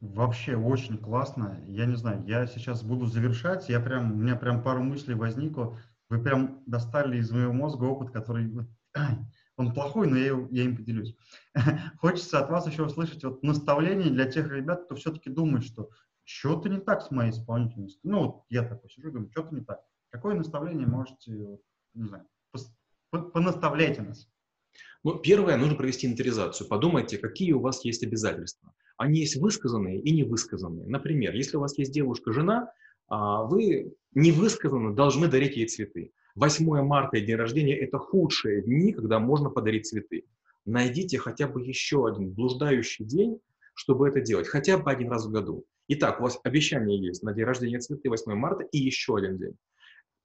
Вообще 0.00 0.54
очень 0.54 0.98
классно. 0.98 1.58
Я 1.66 1.86
не 1.86 1.96
знаю, 1.96 2.22
я 2.26 2.46
сейчас 2.46 2.82
буду 2.82 3.06
завершать. 3.06 3.70
Я 3.70 3.80
прям, 3.80 4.12
у 4.12 4.16
меня 4.16 4.36
прям 4.36 4.62
пару 4.62 4.82
мыслей 4.82 5.14
возникло. 5.14 5.80
Вы 6.10 6.22
прям 6.22 6.62
достали 6.66 7.16
из 7.16 7.30
моего 7.30 7.54
мозга 7.54 7.84
опыт, 7.84 8.10
который 8.10 8.52
он 9.56 9.72
плохой, 9.72 10.08
но 10.08 10.18
я, 10.18 10.46
я 10.50 10.64
им 10.64 10.76
поделюсь. 10.76 11.16
Хочется 12.00 12.38
от 12.38 12.50
вас 12.50 12.66
еще 12.66 12.84
услышать 12.84 13.24
вот 13.24 13.42
наставление 13.42 14.10
для 14.10 14.30
тех 14.30 14.52
ребят, 14.52 14.84
кто 14.84 14.94
все-таки 14.94 15.30
думает, 15.30 15.64
что 15.64 15.88
что-то 16.24 16.68
не 16.68 16.80
так 16.80 17.00
с 17.00 17.10
моей 17.10 17.30
исполнительностью. 17.30 18.02
Ну, 18.04 18.26
вот 18.26 18.44
я 18.50 18.62
такой 18.62 18.90
сижу, 18.90 19.10
думаю, 19.10 19.30
что-то 19.30 19.54
не 19.54 19.62
так. 19.62 19.80
Какое 20.10 20.34
наставление 20.34 20.86
можете, 20.86 21.60
не 21.94 22.06
знаю, 22.06 22.26
понаставляйте 23.10 24.02
нас? 24.02 24.28
Ну, 25.04 25.18
первое, 25.18 25.56
нужно 25.56 25.76
провести 25.76 26.06
инвентаризацию. 26.06 26.68
Подумайте, 26.68 27.18
какие 27.18 27.52
у 27.52 27.60
вас 27.60 27.84
есть 27.84 28.02
обязательства. 28.02 28.72
Они 28.96 29.20
есть 29.20 29.36
высказанные 29.36 30.00
и 30.00 30.10
невысказанные. 30.10 30.88
Например, 30.88 31.34
если 31.34 31.56
у 31.56 31.60
вас 31.60 31.78
есть 31.78 31.92
девушка-жена, 31.92 32.72
а, 33.08 33.44
вы 33.44 33.94
невысказанно 34.14 34.94
должны 34.94 35.28
дарить 35.28 35.56
ей 35.56 35.68
цветы. 35.68 36.12
8 36.34 36.82
марта 36.82 37.16
и 37.16 37.24
день 37.24 37.36
рождения– 37.36 37.76
это 37.78 37.98
худшие 37.98 38.62
дни, 38.62 38.92
когда 38.92 39.18
можно 39.18 39.50
подарить 39.50 39.86
цветы. 39.86 40.24
Найдите 40.64 41.18
хотя 41.18 41.48
бы 41.48 41.62
еще 41.62 42.06
один 42.06 42.30
блуждающий 42.32 43.04
день, 43.04 43.40
чтобы 43.74 44.08
это 44.08 44.20
делать, 44.20 44.48
хотя 44.48 44.78
бы 44.78 44.90
один 44.90 45.10
раз 45.10 45.26
в 45.26 45.30
году. 45.30 45.64
Итак, 45.88 46.20
у 46.20 46.24
вас 46.24 46.38
обещание 46.42 47.00
есть 47.00 47.22
на 47.22 47.32
день 47.32 47.44
рождения 47.44 47.78
цветы 47.78 48.10
8 48.10 48.34
марта 48.34 48.64
и 48.64 48.78
еще 48.78 49.16
один 49.16 49.38
день. 49.38 49.56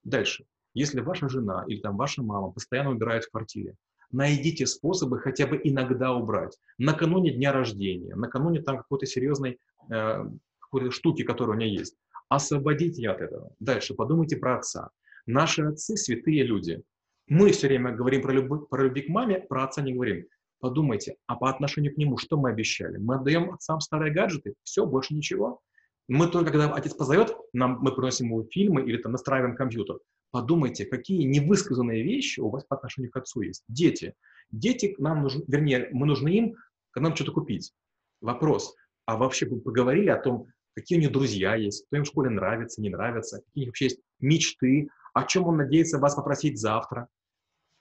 Дальше. 0.04 0.46
Если 0.74 1.00
ваша 1.02 1.30
жена 1.30 1.64
или 1.68 1.80
там 1.80 1.96
ваша 1.96 2.24
мама 2.24 2.52
постоянно 2.52 2.92
убирает 2.92 3.26
в 3.26 3.32
квартире, 3.32 3.76
найдите 4.14 4.66
способы 4.66 5.20
хотя 5.20 5.48
бы 5.48 5.60
иногда 5.62 6.14
убрать. 6.14 6.58
Накануне 6.78 7.34
дня 7.34 7.52
рождения, 7.52 8.16
накануне 8.16 8.62
там 8.62 8.78
какой-то 8.78 9.06
серьезной 9.06 9.60
э, 9.90 10.26
какой-то 10.60 10.92
штуки, 10.92 11.24
которая 11.24 11.58
у 11.58 11.60
нее 11.60 11.74
есть. 11.74 11.98
Освободите 12.30 13.02
ее 13.02 13.12
от 13.12 13.22
этого. 13.22 13.54
Дальше 13.60 13.94
подумайте 13.94 14.38
про 14.38 14.58
отца. 14.58 14.90
Наши 15.26 15.64
отцы– 15.64 15.98
святые 15.98 16.44
люди. 16.44 16.82
Мы 17.28 17.52
все 17.52 17.68
время 17.68 17.92
говорим 17.92 18.22
про 18.22 18.32
любовь, 18.32 18.70
про 18.70 18.84
любовь 18.84 19.06
к 19.06 19.10
маме, 19.10 19.40
про 19.40 19.66
отца 19.66 19.82
не 19.82 19.94
говорим. 19.94 20.26
Подумайте, 20.60 21.18
а 21.28 21.36
по 21.36 21.50
отношению 21.50 21.94
к 21.94 21.98
нему 21.98 22.18
что 22.18 22.38
мы 22.38 22.50
обещали? 22.50 22.98
Мы 22.98 23.16
отдаем 23.16 23.52
отцам 23.52 23.82
старые 23.82 24.14
гаджеты, 24.14 24.54
все, 24.64 24.86
больше 24.86 25.14
ничего. 25.14 25.62
Мы 26.08 26.28
только, 26.28 26.52
когда 26.52 26.74
отец 26.74 26.94
позовет, 26.94 27.36
нам, 27.54 27.80
мы 27.82 27.94
приносим 27.94 28.28
ему 28.28 28.46
фильмы 28.50 28.82
или 28.84 28.98
там 28.98 29.14
настраиваем 29.14 29.56
компьютер. 29.56 30.00
Подумайте, 30.34 30.86
какие 30.86 31.26
невысказанные 31.26 32.02
вещи 32.02 32.40
у 32.40 32.50
вас 32.50 32.64
по 32.64 32.76
отношению 32.76 33.12
к 33.12 33.18
отцу 33.18 33.42
есть. 33.42 33.64
Дети. 33.68 34.16
Дети 34.50 34.96
нам 34.98 35.22
нужны, 35.22 35.44
вернее, 35.48 35.90
мы 35.92 36.08
нужны 36.08 36.30
им, 36.30 36.56
когда 36.90 37.10
нам 37.10 37.16
что-то 37.16 37.34
купить. 37.34 37.72
Вопрос, 38.20 38.74
а 39.06 39.16
вообще 39.16 39.46
вы 39.46 39.62
поговорили 39.62 40.10
о 40.10 40.20
том, 40.20 40.48
какие 40.74 40.98
у 40.98 41.02
них 41.02 41.12
друзья 41.12 41.54
есть, 41.54 41.86
кто 41.86 41.98
им 41.98 42.04
в 42.04 42.08
школе 42.08 42.32
нравится, 42.32 42.82
не 42.82 42.90
нравится, 42.90 43.44
какие 43.46 43.68
вообще 43.68 43.86
есть 43.86 44.00
мечты, 44.22 44.90
о 45.14 45.24
чем 45.26 45.46
он 45.46 45.58
надеется 45.58 46.00
вас 46.00 46.16
попросить 46.16 46.60
завтра. 46.60 47.10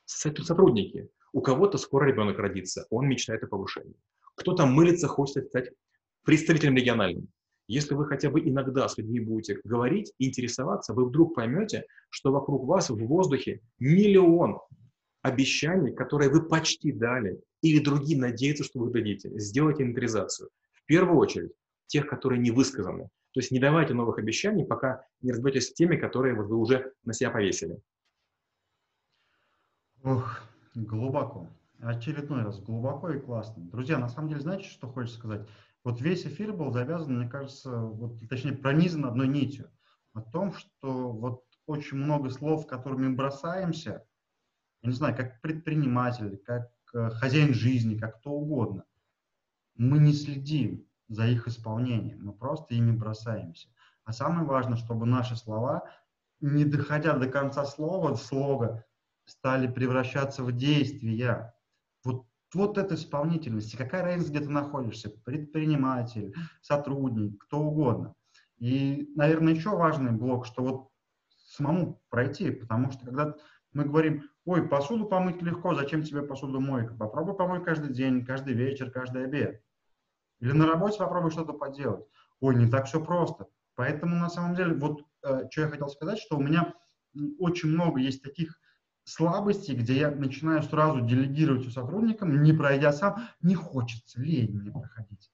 Сотрудники. 0.04 1.08
У 1.32 1.40
кого-то 1.40 1.78
скоро 1.78 2.04
ребенок 2.04 2.38
родится, 2.38 2.86
он 2.90 3.08
мечтает 3.08 3.42
о 3.44 3.46
повышении. 3.46 3.96
Кто-то 4.34 4.66
мылится, 4.66 5.08
хочет 5.08 5.46
стать 5.46 5.70
представителем 6.22 6.76
региональным. 6.76 7.28
Если 7.72 7.94
вы 7.94 8.04
хотя 8.04 8.28
бы 8.28 8.38
иногда 8.38 8.86
с 8.86 8.98
людьми 8.98 9.18
будете 9.18 9.58
говорить, 9.64 10.12
интересоваться, 10.18 10.92
вы 10.92 11.06
вдруг 11.06 11.34
поймете, 11.34 11.86
что 12.10 12.30
вокруг 12.30 12.66
вас 12.66 12.90
в 12.90 12.98
воздухе 12.98 13.62
миллион 13.78 14.58
обещаний, 15.22 15.94
которые 15.94 16.28
вы 16.28 16.46
почти 16.46 16.92
дали, 16.92 17.40
или 17.62 17.82
другие 17.82 18.20
надеются, 18.20 18.62
что 18.62 18.80
вы 18.80 18.90
дадите. 18.90 19.30
Сделайте 19.38 19.84
инвентаризацию. 19.84 20.50
В 20.74 20.84
первую 20.84 21.16
очередь, 21.16 21.52
тех, 21.86 22.06
которые 22.06 22.42
не 22.42 22.50
высказаны. 22.50 23.04
То 23.32 23.40
есть 23.40 23.50
не 23.50 23.58
давайте 23.58 23.94
новых 23.94 24.18
обещаний, 24.18 24.66
пока 24.66 25.06
не 25.22 25.32
разберетесь 25.32 25.68
с 25.68 25.72
теми, 25.72 25.96
которые 25.96 26.34
вы 26.34 26.54
уже 26.54 26.92
на 27.04 27.14
себя 27.14 27.30
повесили. 27.30 27.80
Ох, 30.02 30.42
глубоко. 30.74 31.48
Очередной 31.80 32.42
раз 32.42 32.60
глубоко 32.60 33.12
и 33.12 33.18
классно. 33.18 33.62
Друзья, 33.64 33.96
на 33.96 34.10
самом 34.10 34.28
деле, 34.28 34.42
знаете, 34.42 34.68
что 34.68 34.88
хочется 34.88 35.18
сказать? 35.18 35.48
Вот 35.84 36.00
весь 36.00 36.24
эфир 36.26 36.52
был 36.52 36.70
завязан, 36.70 37.18
мне 37.18 37.28
кажется, 37.28 37.76
вот, 37.76 38.20
точнее, 38.28 38.52
пронизан 38.52 39.04
одной 39.04 39.28
нитью. 39.28 39.70
О 40.12 40.20
том, 40.20 40.52
что 40.52 41.10
вот 41.10 41.44
очень 41.66 41.96
много 41.96 42.30
слов, 42.30 42.66
которыми 42.66 43.08
мы 43.08 43.16
бросаемся, 43.16 44.06
я 44.82 44.88
не 44.88 44.94
знаю, 44.94 45.16
как 45.16 45.40
предприниматель, 45.40 46.36
как 46.38 46.70
э, 46.94 47.10
хозяин 47.10 47.54
жизни, 47.54 47.96
как 47.96 48.18
кто 48.18 48.30
угодно, 48.30 48.84
мы 49.76 49.98
не 49.98 50.12
следим 50.12 50.86
за 51.08 51.26
их 51.26 51.48
исполнением, 51.48 52.24
мы 52.24 52.32
просто 52.32 52.74
ими 52.74 52.92
бросаемся. 52.92 53.68
А 54.04 54.12
самое 54.12 54.46
важное, 54.46 54.76
чтобы 54.76 55.06
наши 55.06 55.36
слова, 55.36 55.88
не 56.40 56.64
доходя 56.64 57.16
до 57.16 57.28
конца 57.28 57.64
слова, 57.64 58.14
слога, 58.16 58.84
стали 59.24 59.66
превращаться 59.66 60.42
в 60.42 60.52
действия. 60.52 61.54
Вот, 62.04 62.26
вот 62.54 62.78
эта 62.78 62.94
исполнительность. 62.94 63.76
Какая 63.76 64.02
разница, 64.02 64.30
где 64.30 64.40
ты 64.40 64.48
находишься? 64.48 65.10
Предприниматель, 65.24 66.34
сотрудник, 66.60 67.42
кто 67.44 67.60
угодно. 67.60 68.14
И, 68.58 69.10
наверное, 69.16 69.54
еще 69.54 69.70
важный 69.70 70.12
блок, 70.12 70.46
что 70.46 70.62
вот 70.62 70.88
самому 71.28 72.00
пройти, 72.08 72.50
потому 72.50 72.90
что 72.92 73.04
когда 73.04 73.34
мы 73.72 73.84
говорим, 73.84 74.24
ой, 74.44 74.68
посуду 74.68 75.06
помыть 75.06 75.42
легко, 75.42 75.74
зачем 75.74 76.02
тебе 76.02 76.22
посудомойка? 76.22 76.94
Попробуй 76.94 77.34
помой 77.34 77.64
каждый 77.64 77.92
день, 77.92 78.24
каждый 78.24 78.54
вечер, 78.54 78.90
каждый 78.90 79.24
обед. 79.24 79.62
Или 80.40 80.52
на 80.52 80.66
работе 80.66 80.98
попробуй 80.98 81.30
что-то 81.30 81.52
поделать. 81.52 82.04
Ой, 82.40 82.56
не 82.56 82.70
так 82.70 82.86
все 82.86 83.02
просто. 83.02 83.46
Поэтому, 83.74 84.16
на 84.16 84.28
самом 84.28 84.54
деле, 84.54 84.74
вот 84.74 85.02
э, 85.24 85.48
что 85.50 85.62
я 85.62 85.68
хотел 85.68 85.88
сказать, 85.88 86.18
что 86.18 86.36
у 86.36 86.42
меня 86.42 86.74
очень 87.38 87.68
много 87.68 88.00
есть 88.00 88.22
таких 88.22 88.58
слабостей, 89.04 89.74
где 89.74 89.98
я 89.98 90.10
начинаю 90.10 90.62
сразу 90.62 91.00
делегировать 91.00 91.66
у 91.66 91.70
сотрудникам, 91.70 92.42
не 92.42 92.52
пройдя 92.52 92.92
сам, 92.92 93.22
не 93.40 93.54
хочется, 93.54 94.20
лень 94.20 94.52
мне 94.52 94.70
проходить. 94.70 95.30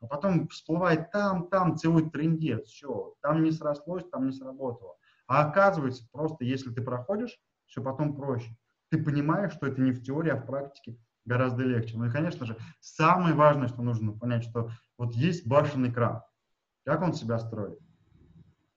А 0.00 0.06
потом 0.06 0.48
всплывает 0.48 1.10
там, 1.10 1.48
там 1.48 1.76
целый 1.76 2.10
трендец, 2.10 2.66
все, 2.66 3.14
там 3.22 3.42
не 3.42 3.50
срослось, 3.50 4.08
там 4.10 4.26
не 4.26 4.32
сработало. 4.32 4.96
А 5.26 5.46
оказывается, 5.46 6.06
просто 6.12 6.44
если 6.44 6.70
ты 6.70 6.82
проходишь, 6.82 7.38
все 7.66 7.82
потом 7.82 8.14
проще. 8.14 8.56
Ты 8.90 9.02
понимаешь, 9.02 9.52
что 9.52 9.66
это 9.66 9.80
не 9.80 9.92
в 9.92 10.02
теории, 10.02 10.30
а 10.30 10.36
в 10.36 10.46
практике 10.46 10.98
гораздо 11.24 11.64
легче. 11.64 11.96
Ну 11.96 12.06
и, 12.06 12.10
конечно 12.10 12.46
же, 12.46 12.56
самое 12.80 13.34
важное, 13.34 13.68
что 13.68 13.82
нужно 13.82 14.12
понять, 14.12 14.44
что 14.44 14.70
вот 14.96 15.14
есть 15.14 15.46
башенный 15.46 15.92
кран. 15.92 16.22
Как 16.84 17.02
он 17.02 17.14
себя 17.14 17.38
строит? 17.38 17.80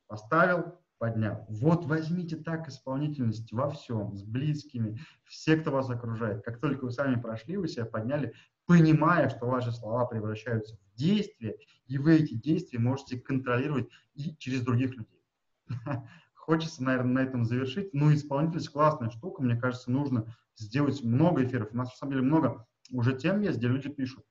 Поставил, 0.07 0.79
поднял. 0.99 1.45
Вот 1.49 1.85
возьмите 1.85 2.35
так 2.35 2.67
исполнительность 2.67 3.51
во 3.51 3.69
всем, 3.71 4.15
с 4.15 4.23
близкими, 4.23 4.99
все, 5.23 5.55
кто 5.57 5.71
вас 5.71 5.89
окружает. 5.89 6.43
Как 6.43 6.59
только 6.59 6.85
вы 6.85 6.91
сами 6.91 7.19
прошли, 7.19 7.57
вы 7.57 7.67
себя 7.67 7.85
подняли, 7.85 8.33
понимая, 8.65 9.29
что 9.29 9.47
ваши 9.47 9.71
слова 9.71 10.05
превращаются 10.05 10.75
в 10.75 10.95
действия, 10.95 11.57
и 11.87 11.97
вы 11.97 12.17
эти 12.17 12.35
действия 12.35 12.77
можете 12.77 13.19
контролировать 13.19 13.89
и 14.13 14.35
через 14.37 14.61
других 14.61 14.91
людей. 14.95 15.23
Хочется, 16.33 16.83
наверное, 16.83 17.13
на 17.13 17.27
этом 17.27 17.45
завершить. 17.45 17.93
Ну, 17.93 18.13
исполнительность 18.13 18.69
классная 18.69 19.09
штука. 19.09 19.41
Мне 19.41 19.55
кажется, 19.55 19.91
нужно 19.91 20.35
сделать 20.55 21.03
много 21.03 21.45
эфиров. 21.45 21.69
У 21.71 21.77
нас, 21.77 21.89
на 21.89 21.95
самом 21.95 22.13
деле, 22.13 22.25
много 22.25 22.67
уже 22.91 23.15
тем 23.15 23.41
есть, 23.41 23.57
где 23.57 23.67
люди 23.67 23.89
пишут. 23.89 24.25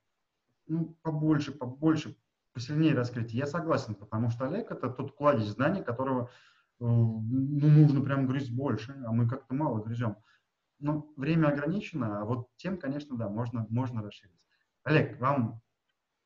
Ну, 0.66 0.96
побольше, 1.02 1.52
побольше, 1.52 2.16
посильнее 2.52 2.94
раскрыть. 2.94 3.32
Я 3.32 3.46
согласен, 3.46 3.94
потому 3.94 4.30
что 4.30 4.46
Олег– 4.46 4.70
это 4.70 4.90
тот 4.90 5.14
кладезь 5.16 5.48
знаний, 5.48 5.82
которого 5.82 6.30
ну, 6.80 7.68
нужно 7.68 8.02
прям 8.02 8.26
грызть 8.26 8.52
больше, 8.52 8.92
а 9.06 9.12
мы 9.12 9.28
как-то 9.28 9.54
мало 9.54 9.82
грызем. 9.82 10.16
Но 10.78 11.12
время 11.16 11.48
ограничено, 11.48 12.20
а 12.20 12.24
вот 12.24 12.48
тем, 12.56 12.78
конечно, 12.78 13.16
да, 13.16 13.28
можно, 13.28 13.66
можно 13.68 14.02
расширить. 14.02 14.38
Олег, 14.84 15.18
вам 15.20 15.60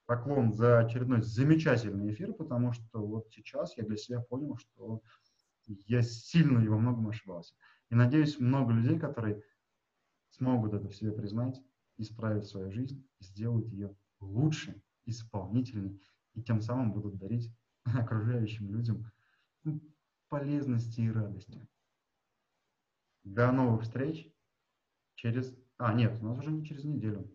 поклон 0.06 0.52
за 0.52 0.80
очередной 0.80 1.22
замечательный 1.22 2.12
эфир, 2.12 2.34
потому 2.34 2.72
что 2.72 3.06
вот 3.06 3.28
сейчас 3.30 3.76
я 3.78 3.84
для 3.84 3.96
себя 3.96 4.20
понял, 4.20 4.56
что 4.58 5.00
я 5.66 6.02
сильно 6.02 6.58
и 6.58 6.68
во 6.68 6.78
многом 6.78 7.08
ошибался. 7.08 7.54
И 7.88 7.94
надеюсь, 7.94 8.38
много 8.38 8.72
людей, 8.72 8.98
которые 8.98 9.42
смогут 10.28 10.74
это 10.74 10.88
в 10.88 10.94
себе 10.94 11.12
признать, 11.12 11.60
исправить 11.96 12.46
свою 12.46 12.70
жизнь, 12.70 13.06
сделать 13.20 13.68
ее 13.68 13.96
лучше, 14.20 14.82
исполнительней, 15.06 16.00
и 16.34 16.42
тем 16.42 16.60
самым 16.60 16.92
будут 16.92 17.16
дарить 17.16 17.54
окружающим 17.84 18.70
людям 18.70 19.10
ну, 19.64 19.80
полезности 20.32 21.02
и 21.02 21.10
радости. 21.10 21.68
До 23.22 23.52
новых 23.52 23.82
встреч 23.82 24.32
через... 25.14 25.54
А, 25.76 25.92
нет, 25.92 26.18
у 26.22 26.24
нас 26.24 26.38
уже 26.38 26.50
не 26.50 26.64
через 26.64 26.84
неделю. 26.84 27.30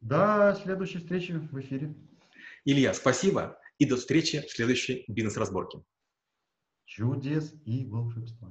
До 0.00 0.58
следующей 0.60 0.98
встречи 0.98 1.30
в 1.30 1.60
эфире. 1.60 1.94
Илья, 2.64 2.92
спасибо 2.94 3.60
и 3.78 3.86
до 3.86 3.96
встречи 3.96 4.40
в 4.40 4.50
следующей 4.50 5.04
бизнес-разборке 5.06 5.84
чудес 6.84 7.54
и 7.64 7.86
волшебства. 7.86 8.50